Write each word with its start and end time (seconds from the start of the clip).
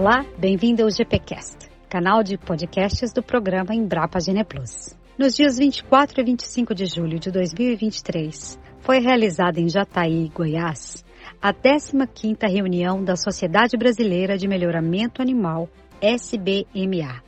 Olá, 0.00 0.24
bem-vindo 0.38 0.84
ao 0.84 0.90
GPcast, 0.92 1.68
canal 1.90 2.22
de 2.22 2.38
podcasts 2.38 3.12
do 3.12 3.20
programa 3.20 3.74
Embrapa 3.74 4.20
Gene 4.20 4.44
Plus. 4.44 4.96
Nos 5.18 5.34
dias 5.34 5.58
24 5.58 6.20
e 6.20 6.24
25 6.24 6.72
de 6.72 6.86
julho 6.86 7.18
de 7.18 7.32
2023, 7.32 8.60
foi 8.78 9.00
realizada 9.00 9.58
em 9.60 9.68
Jataí, 9.68 10.28
Goiás, 10.32 11.04
a 11.42 11.52
15ª 11.52 12.48
reunião 12.48 13.02
da 13.02 13.16
Sociedade 13.16 13.76
Brasileira 13.76 14.38
de 14.38 14.46
Melhoramento 14.46 15.20
Animal, 15.20 15.68
SBMA. 16.00 17.20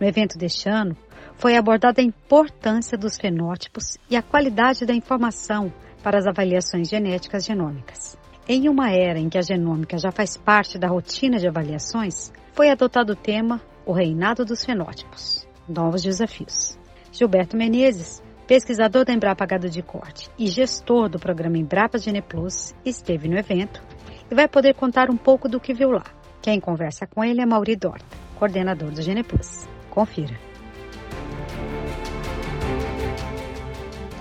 No 0.00 0.04
evento 0.04 0.36
deste 0.36 0.68
ano, 0.68 0.96
foi 1.36 1.56
abordada 1.56 2.00
a 2.00 2.04
importância 2.04 2.98
dos 2.98 3.16
fenótipos 3.16 3.96
e 4.10 4.16
a 4.16 4.22
qualidade 4.22 4.84
da 4.84 4.92
informação 4.92 5.72
para 6.02 6.18
as 6.18 6.26
avaliações 6.26 6.88
genéticas 6.88 7.44
genômicas. 7.44 8.18
Em 8.50 8.66
uma 8.66 8.90
era 8.90 9.18
em 9.18 9.28
que 9.28 9.36
a 9.36 9.42
genômica 9.42 9.98
já 9.98 10.10
faz 10.10 10.38
parte 10.38 10.78
da 10.78 10.88
rotina 10.88 11.36
de 11.36 11.46
avaliações, 11.46 12.32
foi 12.54 12.70
adotado 12.70 13.12
o 13.12 13.16
tema 13.16 13.60
O 13.84 13.92
Reinado 13.92 14.42
dos 14.42 14.64
Fenótipos 14.64 15.46
Novos 15.68 16.02
Desafios. 16.02 16.78
Gilberto 17.12 17.58
Menezes, 17.58 18.22
pesquisador 18.46 19.04
da 19.04 19.12
Embrapa 19.12 19.44
Gado 19.44 19.68
de 19.68 19.82
Corte 19.82 20.30
e 20.38 20.46
gestor 20.46 21.10
do 21.10 21.18
programa 21.18 21.58
Embrapa 21.58 21.98
Gene 21.98 22.22
Plus, 22.22 22.74
esteve 22.86 23.28
no 23.28 23.36
evento 23.36 23.82
e 24.30 24.34
vai 24.34 24.48
poder 24.48 24.74
contar 24.74 25.10
um 25.10 25.16
pouco 25.18 25.46
do 25.46 25.60
que 25.60 25.74
viu 25.74 25.90
lá. 25.90 26.04
Quem 26.40 26.58
conversa 26.58 27.06
com 27.06 27.22
ele 27.22 27.42
é 27.42 27.46
Mauri 27.46 27.76
Dorta, 27.76 28.16
coordenador 28.38 28.90
do 28.90 29.02
Gene 29.02 29.24
Plus. 29.24 29.68
Confira. 29.90 30.47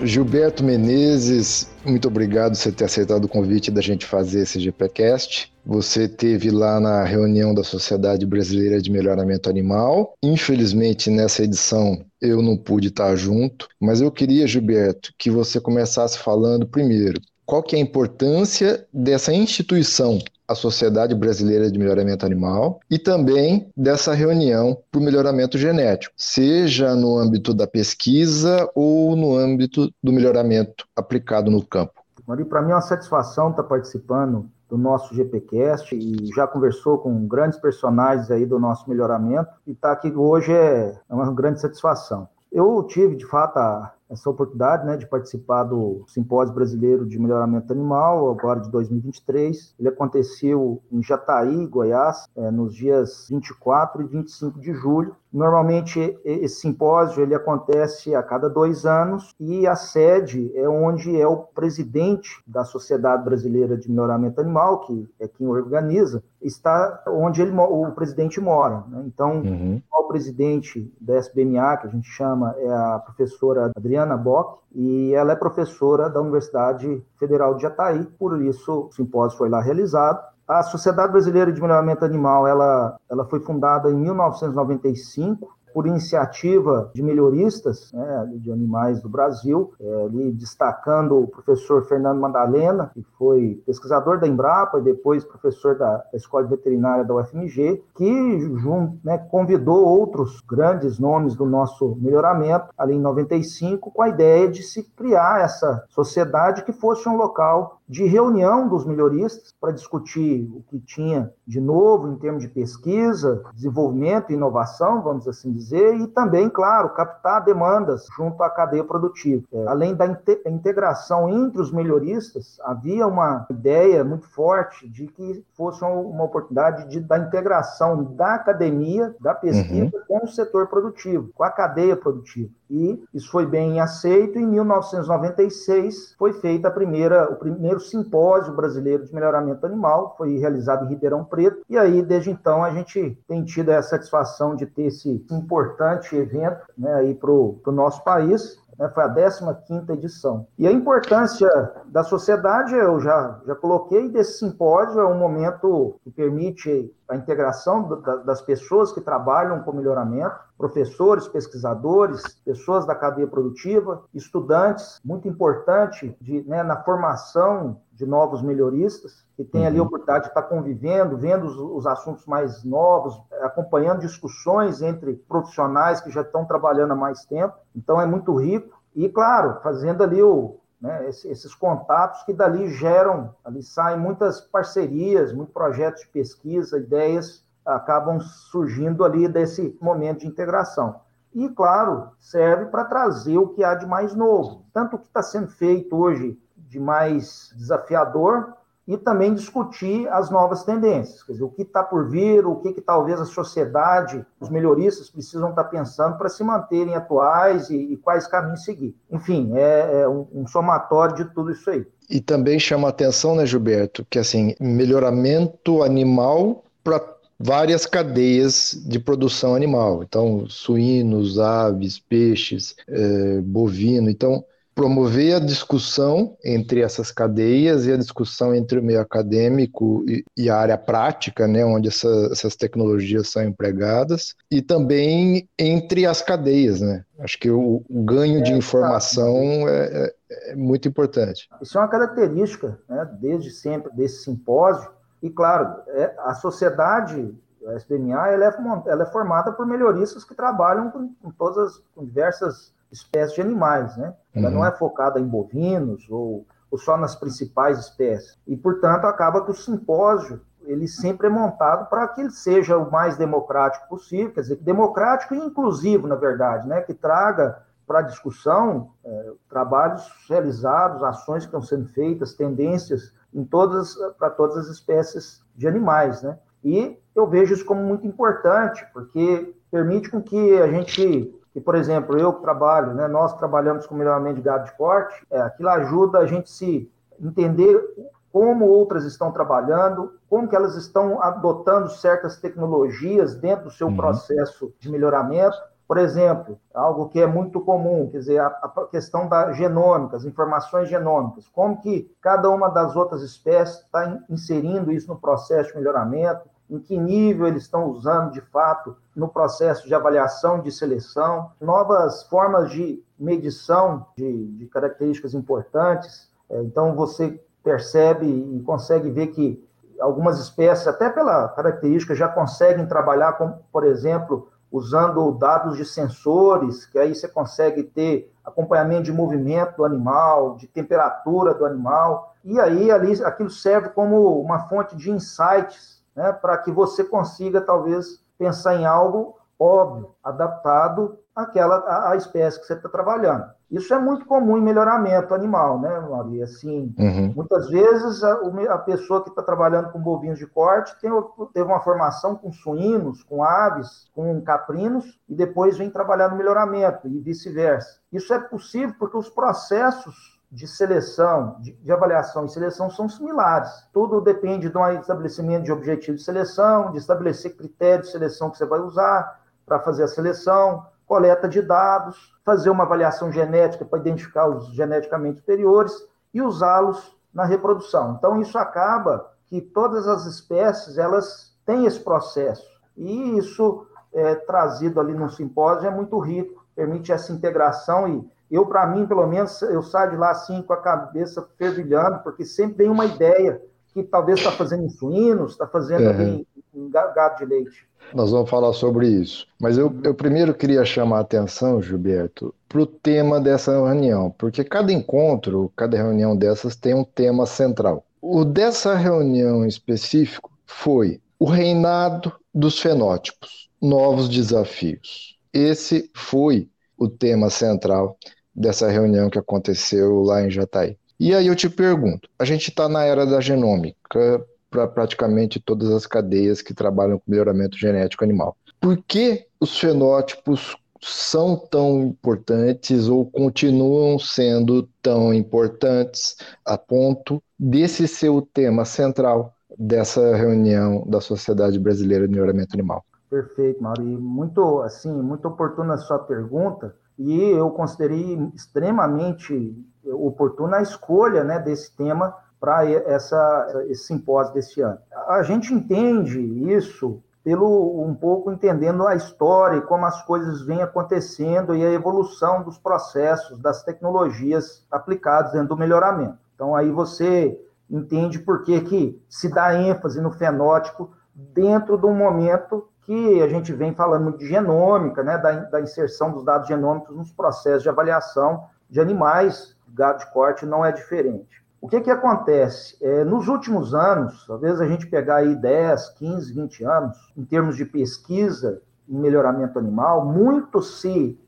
Gilberto 0.03 0.63
Menezes, 0.63 1.67
muito 1.83 2.07
obrigado 2.07 2.51
por 2.51 2.57
você 2.57 2.71
ter 2.71 2.85
aceitado 2.85 3.25
o 3.25 3.27
convite 3.27 3.71
da 3.71 3.81
gente 3.81 4.05
fazer 4.05 4.41
esse 4.41 4.59
GPcast. 4.59 5.51
Você 5.65 6.07
teve 6.07 6.51
lá 6.51 6.79
na 6.79 7.03
reunião 7.03 7.53
da 7.53 7.63
Sociedade 7.63 8.23
Brasileira 8.23 8.79
de 8.79 8.91
Melhoramento 8.91 9.49
Animal. 9.49 10.13
Infelizmente, 10.21 11.09
nessa 11.09 11.43
edição 11.43 12.05
eu 12.21 12.43
não 12.43 12.55
pude 12.55 12.89
estar 12.89 13.15
junto, 13.15 13.67
mas 13.81 13.99
eu 13.99 14.11
queria, 14.11 14.45
Gilberto, 14.45 15.11
que 15.17 15.31
você 15.31 15.59
começasse 15.59 16.19
falando 16.19 16.67
primeiro 16.67 17.19
qual 17.43 17.63
que 17.63 17.75
é 17.75 17.79
a 17.79 17.81
importância 17.81 18.85
dessa 18.93 19.33
instituição 19.33 20.19
a 20.47 20.55
Sociedade 20.55 21.13
Brasileira 21.13 21.69
de 21.69 21.77
Melhoramento 21.77 22.25
Animal 22.25 22.79
e 22.89 22.97
também 22.97 23.69
dessa 23.75 24.13
reunião 24.13 24.77
para 24.91 24.99
o 24.99 25.03
melhoramento 25.03 25.57
genético, 25.57 26.13
seja 26.15 26.95
no 26.95 27.17
âmbito 27.17 27.53
da 27.53 27.67
pesquisa 27.67 28.69
ou 28.73 29.15
no 29.15 29.35
âmbito 29.35 29.91
do 30.01 30.13
melhoramento 30.13 30.85
aplicado 30.95 31.51
no 31.51 31.65
campo. 31.65 32.01
Mari, 32.25 32.45
para 32.45 32.61
mim 32.61 32.71
é 32.71 32.75
uma 32.75 32.81
satisfação 32.81 33.51
estar 33.51 33.63
participando 33.63 34.49
do 34.69 34.77
nosso 34.77 35.15
GPcast 35.15 35.95
e 35.95 36.27
já 36.35 36.45
conversou 36.45 36.97
com 36.97 37.25
grandes 37.25 37.57
personagens 37.57 38.29
aí 38.29 38.45
do 38.45 38.59
nosso 38.59 38.89
melhoramento 38.89 39.49
e 39.65 39.71
estar 39.71 39.93
aqui 39.93 40.11
hoje 40.11 40.51
é 40.51 40.93
uma 41.09 41.31
grande 41.33 41.61
satisfação. 41.61 42.27
Eu 42.51 42.83
tive, 42.83 43.15
de 43.15 43.25
fato, 43.25 43.57
a, 43.57 43.93
essa 44.09 44.29
oportunidade 44.29 44.85
né, 44.85 44.95
de 44.95 45.05
participar 45.05 45.63
do 45.63 46.03
Simpósio 46.07 46.55
Brasileiro 46.55 47.05
de 47.05 47.19
Melhoramento 47.19 47.71
Animal, 47.73 48.29
agora 48.29 48.59
de 48.59 48.71
2023. 48.71 49.75
Ele 49.79 49.89
aconteceu 49.89 50.81
em 50.91 51.03
Jataí, 51.03 51.67
Goiás, 51.67 52.25
é, 52.35 52.49
nos 52.51 52.73
dias 52.73 53.27
24 53.29 54.01
e 54.01 54.05
25 54.05 54.59
de 54.59 54.73
julho. 54.73 55.15
Normalmente 55.37 56.19
esse 56.25 56.61
simpósio 56.61 57.21
ele 57.21 57.35
acontece 57.35 58.15
a 58.15 58.23
cada 58.23 58.49
dois 58.49 58.87
anos 58.87 59.35
e 59.39 59.67
a 59.67 59.75
sede 59.75 60.51
é 60.57 60.67
onde 60.67 61.15
é 61.21 61.27
o 61.27 61.37
presidente 61.37 62.41
da 62.47 62.63
Sociedade 62.63 63.23
Brasileira 63.23 63.77
de 63.77 63.87
Melhoramento 63.87 64.41
Animal, 64.41 64.79
que 64.79 65.07
é 65.19 65.27
quem 65.27 65.47
organiza, 65.47 66.23
está 66.41 67.03
onde 67.07 67.43
ele, 67.43 67.55
o 67.55 67.91
presidente 67.91 68.41
mora. 68.41 68.83
Né? 68.87 69.03
Então, 69.05 69.41
uhum. 69.41 69.79
o 69.93 70.03
presidente 70.05 70.91
da 70.99 71.17
SBMA, 71.17 71.77
que 71.77 71.85
a 71.85 71.91
gente 71.91 72.09
chama, 72.09 72.55
é 72.57 72.69
a 72.69 72.97
professora 73.05 73.71
Adriana 73.77 74.17
Bock, 74.17 74.57
e 74.73 75.13
ela 75.13 75.33
é 75.33 75.35
professora 75.35 76.09
da 76.09 76.19
Universidade 76.19 77.03
Federal 77.19 77.53
de 77.53 77.61
Jataí, 77.61 78.07
por 78.17 78.41
isso 78.41 78.87
o 78.87 78.91
simpósio 78.91 79.37
foi 79.37 79.49
lá 79.49 79.61
realizado. 79.61 80.19
A 80.47 80.63
Sociedade 80.63 81.11
Brasileira 81.11 81.51
de 81.51 81.61
Melhoramento 81.61 82.05
Animal, 82.05 82.47
ela, 82.47 82.97
ela 83.09 83.25
foi 83.25 83.41
fundada 83.41 83.91
em 83.91 83.95
1995 83.95 85.57
por 85.73 85.85
iniciativa 85.85 86.89
de 86.95 87.03
melhoristas 87.03 87.91
né, 87.93 88.31
de 88.37 88.51
animais 88.51 88.99
do 89.01 89.07
Brasil, 89.07 89.73
é, 89.79 90.05
ali 90.05 90.31
destacando 90.31 91.19
o 91.19 91.27
professor 91.27 91.85
Fernando 91.85 92.19
Madalena, 92.19 92.89
que 92.93 93.05
foi 93.17 93.61
pesquisador 93.65 94.19
da 94.19 94.27
Embrapa 94.27 94.79
e 94.79 94.81
depois 94.81 95.23
professor 95.23 95.77
da, 95.77 96.03
Escola 96.13 96.47
Veterinária 96.47 97.03
da 97.03 97.13
UFMG, 97.13 97.83
que 97.93 98.39
junto, 98.57 98.97
né, 99.03 99.19
convidou 99.29 99.85
outros 99.85 100.41
grandes 100.41 100.97
nomes 100.97 101.35
do 101.35 101.45
nosso 101.45 101.95
melhoramento, 102.01 102.69
ali 102.75 102.95
em 102.95 102.99
95, 102.99 103.91
com 103.91 104.01
a 104.01 104.09
ideia 104.09 104.49
de 104.49 104.63
se 104.63 104.81
criar 104.95 105.41
essa 105.41 105.83
sociedade 105.89 106.63
que 106.63 106.71
fosse 106.71 107.07
um 107.07 107.17
local 107.17 107.76
de 107.87 108.05
reunião 108.05 108.67
dos 108.67 108.85
melhoristas 108.85 109.53
para 109.59 109.71
discutir 109.71 110.49
o 110.53 110.61
que 110.69 110.79
tinha 110.79 111.31
de 111.45 111.61
novo 111.61 112.09
em 112.09 112.17
termos 112.17 112.43
de 112.43 112.49
pesquisa, 112.49 113.43
desenvolvimento 113.53 114.29
e 114.29 114.33
inovação, 114.33 115.01
vamos 115.01 115.27
assim 115.27 115.51
dizer, 115.53 115.95
e 115.95 116.07
também, 116.07 116.49
claro, 116.49 116.89
captar 116.89 117.45
demandas 117.45 118.05
junto 118.17 118.43
à 118.43 118.49
cadeia 118.49 118.83
produtiva. 118.83 119.43
É, 119.53 119.67
além 119.67 119.95
da 119.95 120.05
integração 120.45 121.29
entre 121.29 121.61
os 121.61 121.71
melhoristas, 121.71 122.57
havia 122.63 123.07
uma 123.07 123.45
ideia 123.49 124.03
muito 124.03 124.27
forte 124.29 124.87
de 124.89 125.07
que 125.07 125.45
fosse 125.53 125.83
uma 125.83 126.25
oportunidade 126.25 126.89
de, 126.89 126.99
da 126.99 127.17
integração 127.17 128.03
da 128.15 128.35
academia, 128.35 129.15
da 129.21 129.33
pesquisa, 129.33 129.95
uhum. 129.95 130.19
com 130.19 130.25
o 130.25 130.27
setor 130.27 130.67
produtivo, 130.67 131.29
com 131.33 131.43
a 131.43 131.49
cadeia 131.49 131.95
produtiva 131.95 132.51
e 132.69 133.01
isso 133.13 133.31
foi 133.31 133.45
bem 133.45 133.79
aceito. 133.79 134.37
Em 134.37 134.45
1996 134.45 136.15
foi 136.17 136.33
feita 136.33 136.67
a 136.67 136.71
primeira, 136.71 137.31
o 137.31 137.35
primeiro 137.35 137.76
simpósio 137.79 138.55
brasileiro 138.55 139.05
de 139.05 139.13
melhoramento 139.13 139.65
animal, 139.65 140.15
foi 140.17 140.37
realizado 140.37 140.85
em 140.85 140.89
Ribeirão 140.89 141.23
Preto, 141.23 141.63
e 141.69 141.77
aí 141.77 142.01
desde 142.01 142.31
então 142.31 142.63
a 142.63 142.71
gente 142.71 143.17
tem 143.27 143.43
tido 143.43 143.69
a 143.69 143.81
satisfação 143.81 144.55
de 144.55 144.65
ter 144.65 144.83
esse 144.83 145.25
importante 145.31 146.15
evento 146.15 146.61
né, 146.77 146.93
aí 146.95 147.13
para 147.13 147.31
o 147.31 147.61
nosso 147.67 148.03
país 148.03 148.57
né, 148.77 148.89
foi 148.89 149.03
a 149.03 149.09
15ª 149.09 149.89
edição. 149.91 150.47
E 150.57 150.67
a 150.67 150.71
importância 150.71 151.49
da 151.87 152.03
sociedade, 152.03 152.75
eu 152.75 152.99
já, 152.99 153.39
já 153.45 153.55
coloquei, 153.55 154.09
desse 154.09 154.39
simpósio 154.39 154.99
é 154.99 155.05
um 155.05 155.17
momento 155.17 155.99
que 156.03 156.11
permite 156.11 156.93
a 157.09 157.15
integração 157.15 158.01
das 158.25 158.41
pessoas 158.41 158.91
que 158.91 158.99
trabalham 158.99 159.61
com 159.63 159.71
melhoramento, 159.71 160.35
professores, 160.57 161.27
pesquisadores, 161.27 162.21
pessoas 162.43 162.85
da 162.85 162.95
cadeia 162.95 163.27
produtiva, 163.27 164.03
estudantes, 164.13 164.99
muito 165.05 165.27
importante 165.27 166.15
de, 166.19 166.43
né, 166.43 166.63
na 166.63 166.83
formação 166.83 167.79
de 167.93 168.05
novos 168.05 168.41
melhoristas, 168.41 169.25
que 169.35 169.43
tem 169.43 169.65
ali 169.65 169.77
a 169.77 169.81
uhum. 169.81 169.87
oportunidade 169.87 170.25
de 170.25 170.29
estar 170.29 170.43
convivendo, 170.43 171.17
vendo 171.17 171.45
os, 171.45 171.57
os, 171.57 171.87
assuntos 171.87 172.25
mais 172.25 172.63
novos, 172.63 173.19
acompanhando 173.41 174.01
discussões 174.01 174.81
entre 174.81 175.13
profissionais 175.13 176.01
que 176.01 176.11
já 176.11 176.21
estão 176.21 176.45
trabalhando 176.45 176.91
há 176.91 176.95
mais 176.95 177.25
tempo. 177.25 177.55
Então, 177.75 178.01
é 178.01 178.05
muito 178.05 178.35
rico. 178.35 178.77
E, 178.95 179.07
claro, 179.07 179.59
fazendo 179.61 180.03
ali 180.03 180.21
o, 180.21 180.59
né, 180.79 181.07
esses 181.09 181.53
contatos 181.55 182.23
que 182.23 182.33
dali 182.33 182.69
geram, 182.69 183.33
ali 183.43 183.63
saem 183.63 183.99
muitas 183.99 184.39
parcerias, 184.39 185.33
muitos 185.33 185.53
projetos 185.53 186.01
de 186.01 186.07
pesquisa, 186.09 186.77
ideias 186.77 187.45
acabam 187.65 188.19
surgindo 188.19 189.03
ali 189.03 189.27
desse 189.27 189.77
momento 189.81 190.19
de 190.19 190.27
integração. 190.27 191.01
E, 191.33 191.49
claro, 191.49 192.11
serve 192.17 192.65
para 192.67 192.85
trazer 192.85 193.37
o 193.37 193.49
que 193.49 193.63
há 193.63 193.75
de 193.75 193.85
mais 193.85 194.15
novo, 194.15 194.65
tanto 194.73 194.95
o 194.95 194.99
que 194.99 195.07
está 195.07 195.21
sendo 195.21 195.49
feito 195.49 195.95
hoje 195.95 196.39
de 196.55 196.79
mais 196.79 197.53
desafiador 197.55 198.56
e 198.87 198.97
também 198.97 199.33
discutir 199.33 200.07
as 200.07 200.29
novas 200.29 200.63
tendências, 200.63 201.21
quer 201.21 201.33
dizer, 201.33 201.43
o 201.43 201.49
que 201.49 201.63
está 201.63 201.83
por 201.83 202.09
vir, 202.09 202.45
o 202.45 202.55
que, 202.55 202.71
que 202.71 202.79
talvez 202.79 203.19
a 203.19 203.25
sociedade, 203.25 204.25
os 204.39 204.49
melhoristas 204.49 205.09
precisam 205.09 205.49
estar 205.49 205.65
tá 205.65 205.69
pensando 205.69 206.17
para 206.17 206.29
se 206.29 206.41
manterem 206.43 206.95
atuais 206.95 207.69
e, 207.69 207.75
e, 207.75 207.97
quais 207.97 208.27
caminhos 208.27 208.63
seguir. 208.63 208.95
Enfim, 209.11 209.51
é, 209.55 210.03
é 210.03 210.07
um, 210.07 210.25
um, 210.33 210.47
somatório 210.47 211.15
de 211.17 211.25
tudo 211.33 211.51
isso 211.51 211.69
aí. 211.69 211.85
E 212.09 212.21
também 212.21 212.57
chama 212.57 212.87
a 212.87 212.91
atenção, 212.91 213.35
né, 213.35 213.45
Gilberto, 213.45 214.07
que 214.09 214.17
assim, 214.17 214.55
melhoramento 214.59 215.83
animal 215.83 216.63
para 216.81 217.01
várias 217.37 217.85
cadeias 217.85 218.81
de 218.87 218.99
produção 218.99 219.53
animal. 219.53 220.01
Então, 220.01 220.47
suínos, 220.47 221.37
aves, 221.37 221.99
peixes, 221.99 222.75
é, 222.87 223.41
bovino. 223.41 224.09
Então, 224.09 224.45
promover 224.77 225.37
a 225.37 225.39
discussão 225.39 226.37
entre 226.45 226.81
essas 226.81 227.11
cadeias 227.11 227.87
e 227.87 227.91
a 227.91 227.97
discussão 227.97 228.53
entre 228.53 228.77
o 228.77 228.83
meio 228.83 229.01
acadêmico 229.01 230.05
e, 230.07 230.23
e 230.37 230.51
a 230.51 230.55
área 230.55 230.77
prática, 230.77 231.47
né, 231.47 231.65
onde 231.65 231.87
essa, 231.87 232.07
essas 232.31 232.55
tecnologias 232.55 233.27
são 233.27 233.43
empregadas, 233.43 234.35
e 234.51 234.61
também 234.61 235.49
entre 235.57 236.05
as 236.05 236.21
cadeias, 236.21 236.79
né? 236.79 237.03
Acho 237.17 237.39
que 237.39 237.49
o, 237.49 237.83
o 237.89 238.03
ganho 238.03 238.41
é, 238.41 238.43
de 238.43 238.53
informação 238.53 239.35
é, 239.67 240.13
é, 240.29 240.51
é, 240.51 240.55
muito 240.55 240.87
importante. 240.87 241.49
Isso 241.59 241.75
é 241.75 241.81
uma 241.81 241.87
característica, 241.87 242.79
né, 242.87 243.09
desde 243.19 243.49
sempre 243.49 243.91
desse 243.95 244.23
simpósio, 244.25 244.91
e 245.23 245.31
claro, 245.31 245.81
é, 245.87 246.13
a 246.19 246.35
sociedade 246.35 247.33
A 247.65 247.73
SBMA 247.73 248.27
ela 248.27 248.45
é, 248.45 248.91
ela 248.91 249.03
é 249.03 249.11
formada 249.11 249.51
por 249.53 249.65
melhoristas 249.65 250.23
que 250.23 250.35
trabalham 250.35 250.91
com, 250.91 251.11
com 251.19 251.31
todas 251.31 251.57
as 251.57 251.81
com 251.95 252.05
diversas 252.05 252.76
espécies 252.91 253.35
de 253.35 253.41
animais, 253.41 253.95
né? 253.97 254.13
Ela 254.33 254.49
uhum. 254.49 254.55
não 254.55 254.65
é 254.65 254.71
focada 254.71 255.19
em 255.19 255.27
bovinos 255.27 256.07
ou, 256.09 256.45
ou 256.69 256.77
só 256.77 256.97
nas 256.97 257.15
principais 257.15 257.79
espécies. 257.79 258.37
E, 258.47 258.55
portanto, 258.55 259.05
acaba 259.05 259.43
que 259.43 259.51
o 259.51 259.55
simpósio 259.55 260.41
ele 260.61 260.87
sempre 260.87 261.27
é 261.27 261.29
montado 261.29 261.89
para 261.89 262.07
que 262.09 262.21
ele 262.21 262.29
seja 262.29 262.77
o 262.77 262.91
mais 262.91 263.17
democrático 263.17 263.87
possível, 263.87 264.33
quer 264.33 264.41
dizer, 264.41 264.57
democrático 264.57 265.33
e 265.33 265.37
inclusivo, 265.37 266.07
na 266.07 266.15
verdade, 266.15 266.67
né? 266.67 266.81
Que 266.81 266.93
traga 266.93 267.63
para 267.87 267.99
a 267.99 268.03
discussão 268.03 268.91
é, 269.03 269.31
trabalhos 269.49 270.05
realizados, 270.27 271.01
ações 271.01 271.43
que 271.43 271.47
estão 271.47 271.61
sendo 271.61 271.87
feitas, 271.87 272.33
tendências 272.33 273.13
em 273.33 273.45
todas 273.45 273.95
para 274.19 274.29
todas 274.29 274.57
as 274.57 274.67
espécies 274.67 275.41
de 275.55 275.67
animais, 275.67 276.21
né? 276.21 276.37
E 276.63 276.99
eu 277.15 277.27
vejo 277.27 277.53
isso 277.53 277.65
como 277.65 277.81
muito 277.81 278.05
importante, 278.05 278.85
porque 278.91 279.55
permite 279.71 280.09
com 280.09 280.21
que 280.21 280.61
a 280.61 280.67
gente, 280.67 281.33
que, 281.57 281.61
por 281.61 281.73
exemplo, 281.73 282.19
eu 282.19 282.33
trabalho, 282.33 282.93
né, 282.93 283.07
nós 283.07 283.35
trabalhamos 283.35 283.87
com 283.87 283.95
melhoramento 283.95 284.35
de 284.35 284.43
gado 284.43 284.65
de 284.65 284.73
corte, 284.73 285.25
é, 285.31 285.41
aquilo 285.41 285.69
ajuda 285.69 286.19
a 286.19 286.27
gente 286.27 286.51
se 286.51 286.87
entender 287.19 287.83
como 288.31 288.67
outras 288.67 289.05
estão 289.05 289.31
trabalhando, 289.31 290.13
como 290.29 290.47
que 290.47 290.55
elas 290.55 290.75
estão 290.75 291.19
adotando 291.19 291.89
certas 291.89 292.37
tecnologias 292.37 293.33
dentro 293.33 293.65
do 293.65 293.71
seu 293.71 293.87
uhum. 293.87 293.97
processo 293.97 294.71
de 294.79 294.87
melhoramento, 294.91 295.57
por 295.87 295.97
exemplo, 295.97 296.59
algo 296.71 297.09
que 297.09 297.19
é 297.19 297.25
muito 297.25 297.59
comum, 297.61 298.07
quer 298.11 298.19
dizer, 298.19 298.39
a, 298.39 298.45
a, 298.49 298.87
questão 298.91 299.27
da 299.27 299.51
genômica, 299.53 300.15
as 300.15 300.25
informações 300.25 300.87
genômicas, 300.87 301.47
como 301.47 301.81
que 301.81 302.15
cada 302.21 302.51
uma 302.51 302.69
das 302.69 302.95
outras 302.95 303.23
espécies 303.23 303.79
está 303.79 304.19
inserindo 304.29 304.91
isso 304.91 305.07
no 305.07 305.19
processo 305.19 305.71
de 305.71 305.77
melhoramento, 305.79 306.47
em 306.69 306.79
que 306.79 306.97
nível 306.97 307.47
eles 307.47 307.63
estão 307.63 307.85
usando 307.85 308.31
de 308.31 308.41
fato 308.41 308.95
no 309.15 309.27
processo 309.27 309.87
de 309.87 309.95
avaliação 309.95 310.59
de 310.59 310.71
seleção, 310.71 311.51
novas 311.59 312.23
formas 312.23 312.69
de 312.69 313.01
medição 313.17 314.05
de, 314.15 314.47
de 314.57 314.65
características 314.67 315.33
importantes. 315.33 316.29
É, 316.49 316.61
então, 316.61 316.95
você 316.95 317.41
percebe 317.63 318.25
e 318.25 318.61
consegue 318.63 319.09
ver 319.09 319.27
que 319.27 319.63
algumas 319.99 320.39
espécies, 320.39 320.87
até 320.87 321.09
pela 321.09 321.47
característica, 321.49 322.15
já 322.15 322.27
conseguem 322.27 322.85
trabalhar 322.85 323.33
com, 323.33 323.59
por 323.71 323.83
exemplo, 323.83 324.49
usando 324.71 325.31
dados 325.31 325.77
de 325.77 325.85
sensores, 325.85 326.85
que 326.85 326.99
aí 326.99 327.15
você 327.15 327.27
consegue 327.27 327.83
ter 327.83 328.31
acompanhamento 328.43 329.03
de 329.03 329.11
movimento 329.11 329.77
do 329.77 329.85
animal, 329.85 330.55
de 330.55 330.67
temperatura 330.67 331.53
do 331.53 331.65
animal, 331.65 332.35
e 332.43 332.59
aí 332.59 332.91
ali 332.91 333.23
aquilo 333.23 333.49
serve 333.49 333.89
como 333.89 334.39
uma 334.39 334.67
fonte 334.67 334.95
de 334.95 335.11
insights, 335.11 335.96
né, 336.17 336.33
para 336.33 336.57
que 336.57 336.71
você 336.71 337.03
consiga 337.03 337.61
talvez 337.61 338.25
pensar 338.39 338.75
em 338.75 338.85
algo 338.85 339.37
óbvio, 339.59 340.11
adaptado 340.23 341.17
àquela 341.35 342.09
à 342.09 342.15
espécie 342.15 342.59
que 342.59 342.65
você 342.65 342.73
está 342.73 342.89
trabalhando. 342.89 343.45
Isso 343.69 343.93
é 343.93 343.99
muito 343.99 344.25
comum 344.25 344.57
em 344.57 344.61
melhoramento 344.61 345.33
animal, 345.33 345.79
né, 345.79 345.99
Maria? 345.99 346.45
Assim, 346.45 346.93
uhum. 346.97 347.33
muitas 347.35 347.69
vezes 347.69 348.23
a, 348.23 348.39
a 348.69 348.77
pessoa 348.77 349.23
que 349.23 349.29
está 349.29 349.41
trabalhando 349.41 349.91
com 349.91 349.99
bovinos 349.99 350.39
de 350.39 350.47
corte 350.47 350.95
tem, 351.01 351.11
teve 351.53 351.67
uma 351.67 351.81
formação 351.81 352.35
com 352.35 352.51
suínos, 352.51 353.23
com 353.23 353.43
aves, 353.43 354.09
com 354.13 354.41
caprinos, 354.41 355.19
e 355.27 355.35
depois 355.35 355.77
vem 355.77 355.89
trabalhar 355.89 356.29
no 356.29 356.37
melhoramento, 356.37 357.07
e 357.07 357.19
vice-versa. 357.19 357.99
Isso 358.11 358.33
é 358.33 358.39
possível 358.39 358.95
porque 358.97 359.17
os 359.17 359.29
processos 359.29 360.36
de 360.51 360.67
seleção, 360.67 361.57
de, 361.59 361.73
de, 361.73 361.91
avaliação 361.91 362.45
e 362.45 362.49
seleção 362.49 362.89
são 362.89 363.09
similares. 363.09 363.69
Tudo 363.91 364.21
depende 364.21 364.69
do 364.69 364.79
estabelecimento 364.91 365.65
de 365.65 365.71
objetivo 365.71 366.17
de 366.17 366.23
seleção, 366.23 366.91
de 366.91 366.97
estabelecer 366.97 367.55
critérios 367.55 368.07
de 368.07 368.13
seleção 368.13 368.49
que 368.49 368.57
você 368.57 368.65
vai 368.65 368.79
usar 368.79 369.41
para 369.65 369.79
fazer 369.79 370.03
a 370.03 370.07
seleção, 370.07 370.85
coleta 371.05 371.47
de 371.47 371.61
dados, 371.61 372.33
fazer 372.45 372.69
uma 372.69 372.83
avaliação 372.83 373.31
genética 373.31 373.83
para 373.83 373.99
identificar 373.99 374.47
os 374.47 374.67
geneticamente 374.73 375.39
superiores 375.39 375.93
e 376.33 376.41
usá-los 376.41 377.15
na 377.33 377.45
reprodução. 377.45 378.15
Então, 378.17 378.39
isso 378.39 378.57
acaba 378.57 379.31
que 379.45 379.61
todas 379.61 380.07
as 380.07 380.25
espécies 380.25 380.97
elas 380.97 381.53
têm 381.65 381.85
esse 381.85 381.99
processo. 381.99 382.65
E 382.95 383.37
isso, 383.37 383.85
é, 384.13 384.35
trazido 384.35 384.99
ali 384.99 385.13
no 385.13 385.29
simpósio, 385.29 385.87
é 385.87 385.91
muito 385.91 386.17
rico, 386.19 386.65
permite 386.75 387.11
essa 387.11 387.31
integração 387.31 388.07
e 388.07 388.36
eu, 388.49 388.65
para 388.65 388.87
mim, 388.87 389.05
pelo 389.05 389.27
menos, 389.27 389.61
eu 389.61 389.83
saio 389.83 390.11
de 390.11 390.17
lá 390.17 390.31
assim 390.31 390.61
com 390.61 390.73
a 390.73 390.81
cabeça 390.81 391.45
fervilhando, 391.57 392.19
porque 392.19 392.45
sempre 392.45 392.77
tem 392.77 392.89
uma 392.89 393.05
ideia 393.05 393.61
que 393.93 394.03
talvez 394.03 394.39
está 394.39 394.51
fazendo 394.51 394.83
em 394.83 394.89
suínos, 394.89 395.51
está 395.51 395.67
fazendo 395.67 396.09
uhum. 396.11 396.21
em, 396.21 396.47
em 396.73 396.89
gado 396.89 397.37
de 397.37 397.45
leite. 397.45 397.87
Nós 398.13 398.31
vamos 398.31 398.49
falar 398.49 398.71
sobre 398.73 399.07
isso. 399.07 399.47
Mas 399.59 399.77
eu, 399.77 399.93
eu 400.03 400.13
primeiro 400.13 400.53
queria 400.53 400.85
chamar 400.85 401.17
a 401.17 401.21
atenção, 401.21 401.81
Gilberto, 401.81 402.53
para 402.69 402.81
o 402.81 402.85
tema 402.85 403.39
dessa 403.39 403.71
reunião, 403.71 404.33
porque 404.37 404.63
cada 404.63 404.93
encontro, 404.93 405.71
cada 405.75 405.97
reunião 405.97 406.35
dessas 406.35 406.75
tem 406.75 406.93
um 406.93 407.03
tema 407.03 407.45
central. 407.45 408.05
O 408.21 408.45
dessa 408.45 408.95
reunião 408.95 409.65
em 409.65 409.67
específico 409.67 410.51
foi 410.65 411.19
o 411.39 411.45
reinado 411.45 412.31
dos 412.53 412.79
fenótipos, 412.79 413.69
novos 413.81 414.29
desafios. 414.29 415.37
Esse 415.53 416.09
foi 416.15 416.69
o 416.97 417.07
tema 417.07 417.49
central 417.49 418.17
dessa 418.57 418.89
reunião 418.89 419.29
que 419.29 419.37
aconteceu 419.37 420.23
lá 420.23 420.43
em 420.43 420.49
Jataí. 420.49 420.97
E 421.19 421.33
aí 421.33 421.47
eu 421.47 421.55
te 421.55 421.69
pergunto, 421.69 422.27
a 422.39 422.45
gente 422.45 422.69
está 422.69 422.89
na 422.89 423.03
era 423.03 423.25
da 423.25 423.39
genômica, 423.39 424.43
para 424.69 424.87
praticamente 424.87 425.59
todas 425.59 425.89
as 425.89 426.05
cadeias 426.05 426.61
que 426.61 426.73
trabalham 426.73 427.17
com 427.17 427.31
melhoramento 427.31 427.77
genético 427.77 428.23
animal. 428.23 428.55
Por 428.79 428.97
que 429.07 429.45
os 429.59 429.79
fenótipos 429.79 430.75
são 431.01 431.55
tão 431.55 432.01
importantes 432.01 433.07
ou 433.07 433.25
continuam 433.25 434.19
sendo 434.19 434.87
tão 435.01 435.33
importantes 435.33 436.35
a 436.65 436.77
ponto 436.77 437.41
desse 437.57 438.07
ser 438.07 438.29
o 438.29 438.41
tema 438.41 438.83
central 438.83 439.53
dessa 439.77 440.35
reunião 440.35 441.05
da 441.07 441.21
Sociedade 441.21 441.79
Brasileira 441.79 442.27
de 442.27 442.33
Melhoramento 442.33 442.75
Animal? 442.75 443.05
Perfeito, 443.29 443.81
Mauri. 443.81 444.01
Muito, 444.01 444.79
assim, 444.79 445.11
muito 445.11 445.47
oportuna 445.47 445.93
a 445.93 445.97
sua 445.97 446.19
pergunta 446.19 446.95
e 447.17 447.51
eu 447.51 447.69
considerei 447.71 448.37
extremamente 448.53 449.75
oportuna 450.05 450.77
a 450.77 450.81
escolha 450.81 451.43
né, 451.43 451.59
desse 451.59 451.95
tema 451.95 452.35
para 452.59 452.85
esse 452.85 454.03
simpósio 454.05 454.53
desse 454.53 454.81
ano. 454.81 454.97
A 455.27 455.43
gente 455.43 455.73
entende 455.73 456.39
isso 456.39 457.21
pelo 457.43 458.03
um 458.03 458.13
pouco 458.13 458.51
entendendo 458.51 459.07
a 459.07 459.15
história 459.15 459.77
e 459.77 459.81
como 459.81 460.05
as 460.05 460.21
coisas 460.23 460.61
vêm 460.63 460.81
acontecendo 460.81 461.75
e 461.75 461.85
a 461.85 461.91
evolução 461.91 462.61
dos 462.61 462.77
processos, 462.77 463.57
das 463.59 463.83
tecnologias 463.83 464.85
aplicadas 464.91 465.53
dentro 465.53 465.69
do 465.69 465.77
melhoramento. 465.77 466.37
Então 466.55 466.75
aí 466.75 466.91
você 466.91 467.57
entende 467.89 468.39
por 468.39 468.63
que, 468.63 468.81
que 468.81 469.21
se 469.29 469.49
dá 469.49 469.73
ênfase 469.75 470.19
no 470.19 470.31
fenótipo 470.31 471.11
dentro 471.33 471.97
de 471.97 472.05
um 472.05 472.15
momento 472.15 472.87
que 473.07 473.41
a 473.41 473.47
gente 473.47 473.71
vem 473.71 473.93
falando 473.93 474.37
de 474.37 474.45
genômica, 474.45 475.23
né, 475.23 475.37
da, 475.37 475.51
da 475.61 475.79
inserção 475.79 476.29
dos 476.29 476.43
dados 476.43 476.67
genômicos 476.67 477.15
nos 477.15 477.31
processos 477.31 477.81
de 477.81 477.87
avaliação 477.87 478.65
de 478.89 478.99
animais, 478.99 479.77
gado 479.87 480.19
de 480.19 480.31
corte 480.33 480.65
não 480.65 480.83
é 480.83 480.91
diferente. 480.91 481.63
O 481.79 481.87
que, 481.87 482.01
que 482.01 482.11
acontece? 482.11 482.97
É, 483.01 483.23
nos 483.23 483.47
últimos 483.47 483.95
anos, 483.95 484.45
talvez 484.45 484.81
a 484.81 484.85
gente 484.85 485.07
pegar 485.07 485.37
aí 485.37 485.55
10, 485.55 486.09
15, 486.15 486.53
20 486.53 486.83
anos, 486.83 487.33
em 487.37 487.45
termos 487.45 487.77
de 487.77 487.85
pesquisa 487.85 488.81
em 489.07 489.17
melhoramento 489.17 489.79
animal, 489.79 490.25
muito 490.25 490.81
se 490.81 491.39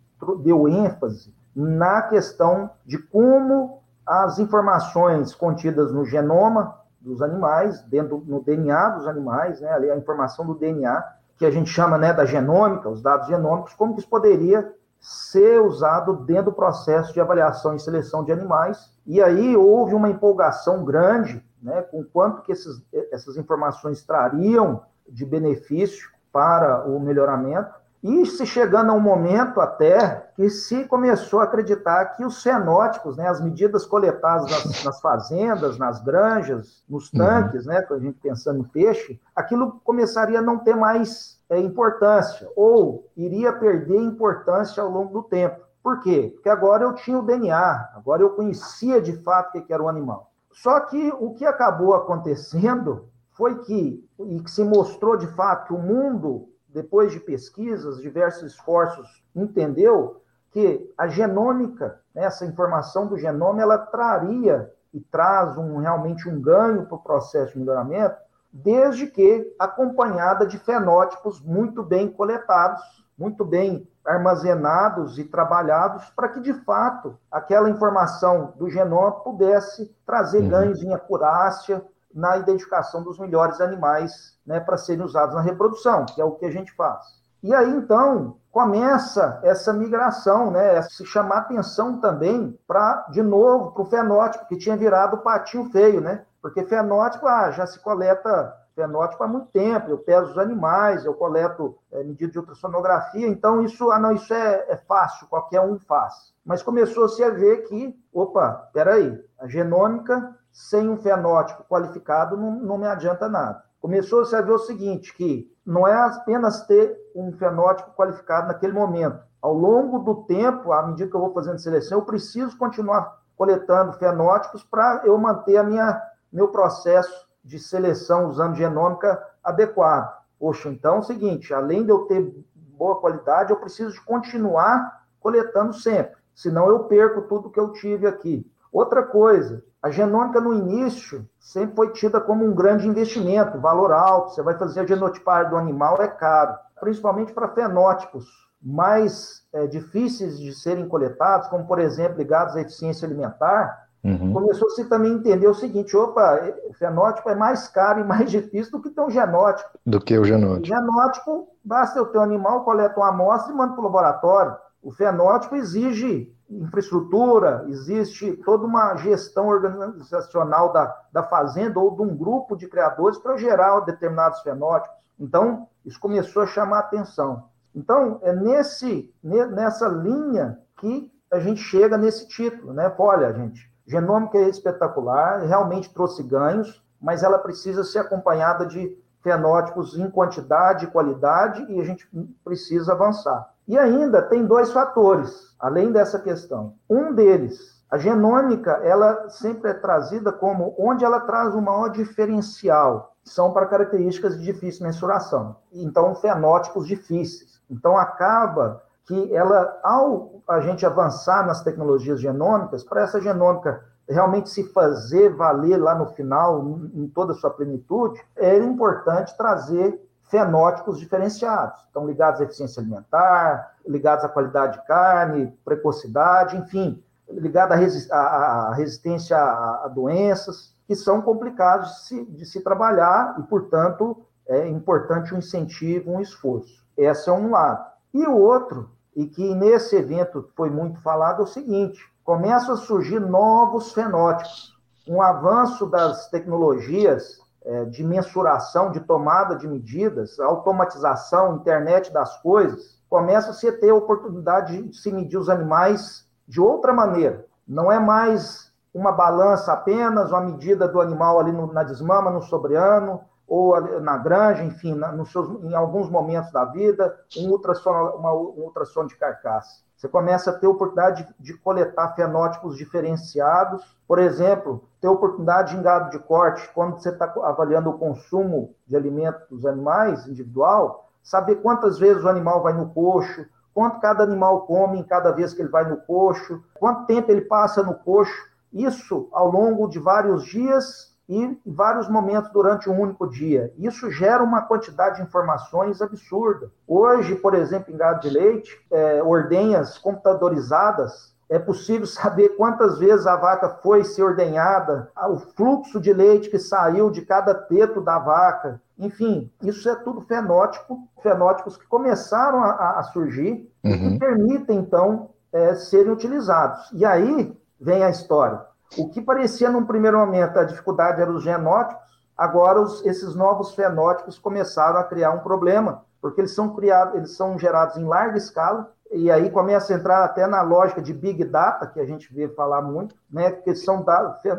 deu 0.41 0.65
ênfase 0.69 1.35
na 1.53 2.03
questão 2.03 2.69
de 2.85 2.97
como 2.97 3.81
as 4.05 4.39
informações 4.39 5.35
contidas 5.35 5.91
no 5.91 6.05
genoma 6.05 6.73
dos 7.01 7.21
animais, 7.21 7.81
dentro 7.83 8.23
no 8.25 8.41
DNA 8.41 8.89
dos 8.91 9.07
animais, 9.07 9.59
né, 9.59 9.73
ali 9.73 9.91
a 9.91 9.97
informação 9.97 10.45
do 10.45 10.55
DNA, 10.55 11.03
que 11.39 11.45
a 11.45 11.51
gente 11.51 11.69
chama 11.69 11.97
né, 11.97 12.11
da 12.11 12.25
genômica, 12.25 12.89
os 12.89 13.01
dados 13.01 13.27
genômicos, 13.27 13.73
como 13.73 13.93
que 13.93 14.01
isso 14.01 14.09
poderia 14.09 14.73
ser 14.99 15.61
usado 15.61 16.13
dentro 16.25 16.45
do 16.45 16.51
processo 16.51 17.13
de 17.13 17.21
avaliação 17.21 17.73
e 17.73 17.79
seleção 17.79 18.25
de 18.25 18.33
animais. 18.33 18.91
E 19.07 19.23
aí 19.23 19.55
houve 19.55 19.95
uma 19.95 20.09
empolgação 20.09 20.83
grande, 20.83 21.41
né, 21.63 21.81
com 21.81 22.03
quanto 22.03 22.41
que 22.41 22.51
esses, 22.51 22.83
essas 23.09 23.37
informações 23.37 24.03
trariam 24.03 24.83
de 25.07 25.25
benefício 25.25 26.09
para 26.29 26.85
o 26.85 26.99
melhoramento. 26.99 27.73
E 28.01 28.25
se 28.25 28.45
chegando 28.45 28.91
a 28.91 28.95
um 28.95 28.99
momento 28.99 29.59
até 29.59 30.29
que 30.33 30.49
se 30.49 30.85
começou 30.85 31.41
a 31.41 31.43
acreditar 31.43 32.05
que 32.15 32.23
os 32.23 32.41
fenótipos, 32.41 33.17
né, 33.17 33.27
as 33.27 33.41
medidas 33.41 33.85
coletadas 33.85 34.49
nas, 34.49 34.83
nas 34.85 35.01
fazendas, 35.01 35.77
nas 35.77 36.01
granjas, 36.01 36.81
nos 36.89 37.11
uhum. 37.11 37.19
tanques, 37.19 37.65
uhum. 37.65 37.73
né, 37.73 37.85
a 37.89 37.99
gente 37.99 38.19
pensando 38.21 38.59
no 38.59 38.69
peixe, 38.69 39.19
aquilo 39.35 39.81
começaria 39.83 40.39
a 40.39 40.41
não 40.41 40.59
ter 40.59 40.75
mais 40.75 41.39
é, 41.49 41.59
importância, 41.59 42.49
ou 42.55 43.09
iria 43.17 43.51
perder 43.51 43.99
importância 43.99 44.81
ao 44.81 44.89
longo 44.89 45.13
do 45.13 45.23
tempo. 45.23 45.59
Por 45.83 45.99
quê? 46.01 46.31
Porque 46.33 46.49
agora 46.49 46.83
eu 46.83 46.93
tinha 46.93 47.17
o 47.17 47.25
DNA, 47.25 47.89
agora 47.95 48.21
eu 48.21 48.29
conhecia 48.31 49.01
de 49.01 49.13
fato 49.23 49.57
o 49.57 49.61
que 49.61 49.73
era 49.73 49.83
o 49.83 49.89
animal. 49.89 50.31
Só 50.51 50.79
que 50.81 51.11
o 51.19 51.33
que 51.33 51.45
acabou 51.45 51.93
acontecendo 51.93 53.07
foi 53.31 53.59
que, 53.59 54.05
e 54.19 54.39
que 54.41 54.51
se 54.51 54.63
mostrou 54.63 55.15
de 55.15 55.27
fato 55.27 55.67
que 55.67 55.73
o 55.73 55.77
mundo, 55.77 56.48
depois 56.81 57.11
de 57.11 57.19
pesquisas, 57.19 58.01
diversos 58.01 58.53
esforços, 58.53 59.21
entendeu 59.35 60.21
que 60.49 60.89
a 60.97 61.07
genômica, 61.07 61.99
né, 62.15 62.23
essa 62.23 62.45
informação 62.45 63.05
do 63.05 63.17
genoma, 63.17 63.61
ela 63.61 63.77
traria 63.77 64.71
e 64.93 65.01
traz 65.01 65.57
um, 65.57 65.77
realmente 65.77 66.27
um 66.29 66.41
ganho 66.41 66.85
para 66.85 66.95
o 66.95 67.03
processo 67.03 67.51
de 67.53 67.59
melhoramento, 67.59 68.15
desde 68.51 69.07
que 69.07 69.53
acompanhada 69.59 70.47
de 70.47 70.57
fenótipos 70.57 71.41
muito 71.41 71.83
bem 71.83 72.09
coletados, 72.09 72.81
muito 73.17 73.43
bem 73.43 73.85
armazenados 74.05 75.19
e 75.19 75.25
trabalhados 75.25 76.09
para 76.11 76.29
que, 76.29 76.39
de 76.39 76.53
fato, 76.63 77.19
aquela 77.29 77.69
informação 77.69 78.53
do 78.55 78.69
genoma 78.69 79.11
pudesse 79.11 79.93
trazer 80.05 80.43
uhum. 80.43 80.49
ganhos 80.49 80.81
em 80.81 80.93
acurácia 80.93 81.85
na 82.13 82.37
identificação 82.37 83.03
dos 83.03 83.19
melhores 83.19 83.61
animais 83.61 84.37
né, 84.45 84.59
para 84.59 84.77
serem 84.77 85.05
usados 85.05 85.35
na 85.35 85.41
reprodução, 85.41 86.05
que 86.05 86.21
é 86.21 86.25
o 86.25 86.31
que 86.31 86.45
a 86.45 86.51
gente 86.51 86.71
faz. 86.75 87.19
E 87.41 87.53
aí, 87.53 87.69
então, 87.69 88.35
começa 88.51 89.39
essa 89.43 89.71
migração, 89.71 90.51
né? 90.51 90.81
Se 90.81 91.05
chamar 91.05 91.37
atenção 91.37 91.99
também 92.01 92.59
para, 92.67 93.05
de 93.11 93.21
novo, 93.21 93.71
para 93.71 93.83
o 93.83 93.85
fenótipo, 93.85 94.47
que 94.47 94.57
tinha 94.57 94.75
virado 94.75 95.19
patinho 95.19 95.69
feio, 95.71 96.01
né? 96.01 96.25
Porque 96.41 96.65
fenótipo, 96.65 97.25
ah, 97.27 97.51
já 97.51 97.65
se 97.65 97.79
coleta 97.79 98.53
fenótipo 98.75 99.23
há 99.23 99.27
muito 99.27 99.47
tempo, 99.47 99.89
eu 99.89 99.97
peso 99.97 100.31
os 100.31 100.37
animais, 100.37 101.03
eu 101.03 101.13
coleto 101.13 101.77
é, 101.91 102.03
medida 102.03 102.31
de 102.31 102.39
ultrassonografia, 102.39 103.27
então 103.27 103.61
isso, 103.61 103.91
ah, 103.91 103.99
não, 103.99 104.13
isso 104.13 104.33
é, 104.33 104.65
é 104.69 104.77
fácil, 104.77 105.27
qualquer 105.27 105.61
um 105.61 105.77
faz. 105.79 106.33
Mas 106.45 106.63
começou-se 106.63 107.21
a 107.23 107.29
ver 107.29 107.63
que, 107.67 107.97
opa, 108.13 108.69
peraí, 108.73 109.21
a 109.37 109.47
genômica 109.47 110.35
sem 110.51 110.89
um 110.89 110.97
fenótipo 110.97 111.63
qualificado 111.63 112.35
não, 112.35 112.51
não 112.51 112.77
me 112.77 112.87
adianta 112.87 113.29
nada. 113.29 113.63
Começou-se 113.79 114.35
a 114.35 114.41
ver 114.41 114.51
o 114.51 114.59
seguinte, 114.59 115.13
que 115.13 115.49
não 115.65 115.87
é 115.87 115.93
apenas 115.93 116.65
ter 116.65 116.97
um 117.15 117.31
fenótipo 117.31 117.91
qualificado 117.91 118.47
naquele 118.47 118.73
momento. 118.73 119.19
Ao 119.41 119.53
longo 119.53 119.99
do 119.99 120.23
tempo, 120.23 120.73
à 120.73 120.85
medida 120.85 121.09
que 121.09 121.15
eu 121.15 121.21
vou 121.21 121.33
fazendo 121.33 121.59
seleção, 121.59 121.99
eu 121.99 122.05
preciso 122.05 122.57
continuar 122.57 123.19
coletando 123.37 123.93
fenótipos 123.93 124.63
para 124.63 125.03
eu 125.05 125.17
manter 125.17 125.55
a 125.55 125.63
minha 125.63 126.01
meu 126.31 126.49
processo 126.49 127.27
de 127.43 127.57
seleção 127.57 128.27
usando 128.27 128.55
genômica 128.55 129.21
adequado. 129.43 130.13
Poxa, 130.37 130.69
então 130.69 130.95
é 130.95 130.99
o 130.99 131.03
seguinte, 131.03 131.53
além 131.53 131.83
de 131.83 131.89
eu 131.89 131.99
ter 132.05 132.33
boa 132.55 132.99
qualidade, 132.99 133.51
eu 133.51 133.57
preciso 133.57 134.03
continuar 134.05 135.05
coletando 135.19 135.73
sempre, 135.73 136.15
senão 136.33 136.67
eu 136.67 136.85
perco 136.85 137.23
tudo 137.23 137.49
que 137.49 137.59
eu 137.59 137.73
tive 137.73 138.07
aqui. 138.07 138.49
Outra 138.71 139.03
coisa, 139.03 139.63
a 139.81 139.89
genômica 139.89 140.39
no 140.41 140.53
início 140.53 141.27
sempre 141.39 141.75
foi 141.75 141.91
tida 141.91 142.19
como 142.19 142.45
um 142.45 142.53
grande 142.53 142.87
investimento, 142.87 143.59
valor 143.59 143.91
alto. 143.91 144.33
Você 144.33 144.43
vai 144.43 144.57
fazer 144.57 144.81
a 144.81 144.85
genotipagem 144.85 145.49
do 145.49 145.57
animal, 145.57 146.01
é 146.01 146.07
caro, 146.07 146.55
principalmente 146.79 147.33
para 147.33 147.47
fenótipos 147.49 148.25
mais 148.61 149.43
é, 149.53 149.65
difíceis 149.67 150.37
de 150.37 150.53
serem 150.53 150.87
coletados, 150.87 151.47
como 151.47 151.65
por 151.65 151.79
exemplo 151.79 152.17
ligados 152.17 152.55
à 152.55 152.61
eficiência 152.61 153.07
alimentar. 153.07 153.87
Uhum. 154.03 154.33
Começou-se 154.33 154.83
também 154.85 155.11
a 155.11 155.15
entender 155.15 155.47
o 155.47 155.53
seguinte: 155.53 155.95
opa, 155.95 156.39
o 156.69 156.73
fenótipo 156.73 157.29
é 157.29 157.35
mais 157.35 157.67
caro 157.67 157.99
e 157.99 158.03
mais 158.03 158.29
difícil 158.31 158.71
do 158.71 158.81
que 158.81 158.89
ter 158.89 159.01
um 159.01 159.09
genótipo. 159.09 159.69
Do 159.85 159.99
que 159.99 160.17
o 160.17 160.23
genótipo. 160.23 160.61
O 160.61 160.65
genótipo, 160.65 161.47
basta 161.63 161.99
eu 161.99 162.05
ter 162.05 162.17
um 162.17 162.23
animal, 162.23 162.63
coleta 162.63 162.99
uma 162.99 163.09
amostra 163.09 163.53
e 163.53 163.55
manda 163.55 163.73
para 163.73 163.81
o 163.81 163.85
laboratório. 163.85 164.55
O 164.81 164.91
fenótipo 164.91 165.55
exige 165.55 166.33
infraestrutura, 166.49 167.65
existe 167.67 168.31
toda 168.43 168.65
uma 168.65 168.95
gestão 168.95 169.47
organizacional 169.47 170.73
da, 170.73 170.95
da 171.11 171.23
fazenda 171.23 171.79
ou 171.79 171.95
de 171.95 172.01
um 172.01 172.15
grupo 172.15 172.55
de 172.55 172.67
criadores 172.67 173.17
para 173.19 173.37
gerar 173.37 173.81
determinados 173.81 174.41
fenótipos. 174.41 174.97
Então, 175.19 175.67
isso 175.85 175.99
começou 175.99 176.43
a 176.43 176.47
chamar 176.47 176.79
atenção. 176.79 177.49
Então, 177.75 178.19
é 178.23 178.33
nesse, 178.33 179.13
nessa 179.23 179.87
linha 179.87 180.59
que 180.77 181.11
a 181.31 181.39
gente 181.39 181.61
chega 181.61 181.97
nesse 181.97 182.27
título, 182.27 182.73
né? 182.73 182.93
Olha, 182.97 183.31
gente, 183.33 183.71
genômica 183.85 184.37
é 184.37 184.49
espetacular, 184.49 185.41
realmente 185.41 185.93
trouxe 185.93 186.23
ganhos, 186.23 186.83
mas 186.99 187.21
ela 187.21 187.37
precisa 187.37 187.83
ser 187.83 187.99
acompanhada 187.99 188.65
de 188.65 188.97
fenótipos 189.21 189.97
em 189.97 190.09
quantidade 190.09 190.85
e 190.85 190.89
qualidade 190.89 191.65
e 191.69 191.79
a 191.79 191.83
gente 191.83 192.09
precisa 192.43 192.93
avançar. 192.93 193.53
E 193.69 193.77
ainda 193.77 194.19
tem 194.23 194.47
dois 194.47 194.73
fatores, 194.73 195.55
além 195.59 195.91
dessa 195.91 196.17
questão. 196.17 196.73
Um 196.89 197.13
deles, 197.13 197.79
a 197.87 197.99
genômica, 197.99 198.71
ela 198.83 199.29
sempre 199.29 199.69
é 199.69 199.75
trazida 199.75 200.31
como 200.31 200.73
onde 200.75 201.05
ela 201.05 201.19
traz 201.19 201.53
o 201.53 201.61
maior 201.61 201.89
diferencial, 201.89 203.13
são 203.23 203.53
para 203.53 203.67
características 203.67 204.39
de 204.39 204.43
difícil 204.43 204.87
mensuração. 204.87 205.57
Então, 205.71 206.15
fenótipos 206.15 206.87
difíceis. 206.87 207.61
Então, 207.69 207.95
acaba 207.95 208.81
que 209.05 209.31
ela, 209.35 209.79
ao 209.83 210.41
a 210.47 210.59
gente 210.61 210.83
avançar 210.83 211.45
nas 211.45 211.61
tecnologias 211.61 212.19
genômicas, 212.19 212.83
para 212.83 213.03
essa 213.03 213.21
genômica 213.21 213.83
realmente 214.09 214.49
se 214.49 214.63
fazer 214.73 215.35
valer 215.35 215.77
lá 215.77 215.93
no 215.93 216.07
final, 216.07 216.79
em 216.91 217.07
toda 217.07 217.33
a 217.33 217.35
sua 217.35 217.51
plenitude, 217.51 218.19
é 218.35 218.57
importante 218.57 219.37
trazer 219.37 220.08
fenótipos 220.29 220.99
diferenciados, 220.99 221.81
estão 221.85 222.05
ligados 222.05 222.39
à 222.39 222.43
eficiência 222.43 222.81
alimentar, 222.81 223.75
ligados 223.85 224.23
à 224.23 224.29
qualidade 224.29 224.79
de 224.79 224.85
carne, 224.85 225.53
precocidade, 225.65 226.55
enfim, 226.55 227.03
ligado 227.27 227.73
à, 227.73 228.73
resistência 228.73 229.37
a, 229.37 229.87
doenças, 229.93 230.73
que 230.87 230.95
são 230.95 231.21
complicados 231.21 231.89
de 231.89 231.99
se, 231.99 232.25
de 232.25 232.45
se 232.45 232.61
trabalhar 232.61 233.35
e, 233.39 233.43
portanto, 233.43 234.17
é 234.47 234.67
importante 234.67 235.33
um 235.33 235.37
incentivo, 235.37 236.11
um 236.11 236.21
esforço. 236.21 236.83
Esse 236.97 237.29
é 237.29 237.33
um 237.33 237.51
lado. 237.51 237.85
E 238.13 238.25
o 238.25 238.35
outro, 238.35 238.89
e 239.15 239.25
que 239.25 239.53
nesse 239.53 239.95
evento 239.95 240.49
foi 240.55 240.69
muito 240.69 240.99
falado, 241.01 241.41
é 241.41 241.43
o 241.43 241.47
seguinte: 241.47 242.01
começam 242.23 242.73
a 242.73 242.77
surgir 242.77 243.19
novos 243.19 243.93
fenótipos. 243.93 244.77
Um 245.07 245.21
avanço 245.21 245.85
das 245.87 246.29
tecnologias 246.29 247.39
é, 247.63 247.85
de 247.85 248.03
mensuração, 248.03 248.91
de 248.91 248.99
tomada 249.01 249.55
de 249.55 249.67
medidas, 249.67 250.39
automatização, 250.39 251.55
internet 251.55 252.11
das 252.11 252.41
coisas, 252.41 252.99
começa-se 253.09 253.67
a 253.67 253.77
ter 253.77 253.89
a 253.89 253.95
oportunidade 253.95 254.81
de 254.83 254.95
se 254.95 255.11
medir 255.11 255.37
os 255.37 255.49
animais 255.49 256.27
de 256.47 256.61
outra 256.61 256.93
maneira. 256.93 257.45
Não 257.67 257.91
é 257.91 257.99
mais 257.99 258.71
uma 258.93 259.11
balança 259.11 259.73
apenas, 259.73 260.31
uma 260.31 260.41
medida 260.41 260.87
do 260.87 261.01
animal 261.01 261.39
ali 261.39 261.51
no, 261.51 261.71
na 261.71 261.83
desmama, 261.83 262.31
no 262.31 262.41
sobreano, 262.41 263.21
ou 263.47 263.99
na 263.99 264.15
granja, 264.17 264.63
enfim, 264.63 264.93
na, 264.93 265.25
seus, 265.25 265.63
em 265.63 265.73
alguns 265.73 266.09
momentos 266.09 266.51
da 266.51 266.65
vida, 266.65 267.19
um 267.37 267.49
ultrassom, 267.49 267.91
uma, 268.15 268.31
um 268.31 268.63
ultrassom 268.63 269.07
de 269.07 269.15
carcaça. 269.15 269.81
Você 269.99 270.07
começa 270.07 270.49
a 270.49 270.53
ter 270.53 270.65
oportunidade 270.65 271.27
de, 271.37 271.51
de 271.51 271.57
coletar 271.57 272.15
fenótipos 272.15 272.77
diferenciados. 272.77 273.97
Por 274.07 274.17
exemplo, 274.17 274.81
ter 275.01 275.09
oportunidade 275.09 275.75
em 275.75 275.81
gado 275.81 276.09
de 276.09 276.19
corte, 276.19 276.71
quando 276.73 276.97
você 276.97 277.09
está 277.09 277.25
avaliando 277.43 277.89
o 277.89 277.97
consumo 277.97 278.73
de 278.87 278.95
alimentos 278.95 279.45
dos 279.49 279.65
animais 279.65 280.25
individual, 280.25 281.09
saber 281.21 281.57
quantas 281.57 281.99
vezes 281.99 282.23
o 282.23 282.29
animal 282.29 282.63
vai 282.63 282.71
no 282.71 282.89
coxo, 282.91 283.45
quanto 283.73 283.99
cada 283.99 284.23
animal 284.23 284.61
come 284.61 284.99
em 284.99 285.03
cada 285.03 285.31
vez 285.31 285.53
que 285.53 285.61
ele 285.61 285.69
vai 285.69 285.83
no 285.83 285.97
coxo, 285.97 286.63
quanto 286.75 287.05
tempo 287.05 287.29
ele 287.29 287.41
passa 287.41 287.83
no 287.83 287.93
coxo. 287.93 288.47
Isso 288.71 289.27
ao 289.33 289.51
longo 289.51 289.89
de 289.89 289.99
vários 289.99 290.45
dias 290.45 291.08
e 291.29 291.61
vários 291.63 292.09
momentos 292.09 292.51
durante 292.51 292.89
um 292.89 292.99
único 292.99 293.29
dia. 293.29 293.71
Isso 293.77 294.09
gera 294.09 294.43
uma 294.43 294.63
quantidade 294.63 295.17
de 295.17 295.21
informações 295.21 296.01
absurda. 296.01 296.71
Hoje, 296.87 297.35
por 297.35 297.53
exemplo, 297.53 297.93
em 297.93 297.97
gado 297.97 298.21
de 298.21 298.31
leite, 298.31 298.75
é, 298.91 299.21
ordenhas 299.21 299.99
computadorizadas, 299.99 301.35
é 301.47 301.59
possível 301.59 302.05
saber 302.07 302.49
quantas 302.57 302.97
vezes 302.97 303.27
a 303.27 303.35
vaca 303.35 303.69
foi 303.83 304.03
ser 304.03 304.23
ordenhada, 304.23 305.11
o 305.29 305.37
fluxo 305.37 306.01
de 306.01 306.11
leite 306.11 306.49
que 306.49 306.57
saiu 306.57 307.11
de 307.11 307.21
cada 307.21 307.53
teto 307.53 308.01
da 308.01 308.17
vaca. 308.17 308.81
Enfim, 308.97 309.51
isso 309.61 309.87
é 309.87 309.95
tudo 309.95 310.21
fenótipo, 310.21 311.07
fenótipos 311.21 311.77
que 311.77 311.85
começaram 311.85 312.63
a, 312.63 312.99
a 312.99 313.03
surgir 313.03 313.71
uhum. 313.83 313.91
e 313.91 313.97
que 313.97 314.05
uhum. 314.05 314.19
permitem, 314.19 314.79
então, 314.79 315.29
é, 315.53 315.75
serem 315.75 316.11
utilizados. 316.11 316.89
E 316.91 317.05
aí 317.05 317.55
vem 317.79 318.03
a 318.03 318.09
história. 318.09 318.68
O 318.97 319.09
que 319.09 319.21
parecia 319.21 319.69
num 319.69 319.85
primeiro 319.85 320.17
momento 320.17 320.57
a 320.57 320.63
dificuldade 320.63 321.21
eram 321.21 321.35
os 321.35 321.43
genótipos, 321.43 322.01
agora 322.37 322.81
os, 322.81 323.05
esses 323.05 323.35
novos 323.35 323.73
fenótipos 323.75 324.39
começaram 324.39 324.99
a 324.99 325.03
criar 325.03 325.31
um 325.31 325.39
problema, 325.39 326.03
porque 326.21 326.41
eles 326.41 326.55
são 326.55 326.75
criados, 326.75 327.15
eles 327.15 327.35
são 327.35 327.57
gerados 327.57 327.97
em 327.97 328.03
larga 328.03 328.37
escala, 328.37 328.91
e 329.11 329.31
aí 329.31 329.49
começa 329.49 329.91
a 329.91 329.97
entrar 329.97 330.23
até 330.23 330.45
na 330.45 330.61
lógica 330.61 331.01
de 331.01 331.11
big 331.13 331.43
data, 331.45 331.87
que 331.87 331.99
a 331.99 332.05
gente 332.05 332.31
vê 332.31 332.47
falar 332.49 332.81
muito, 332.81 333.15
né, 333.31 333.51
que 333.51 333.73
são 333.73 334.05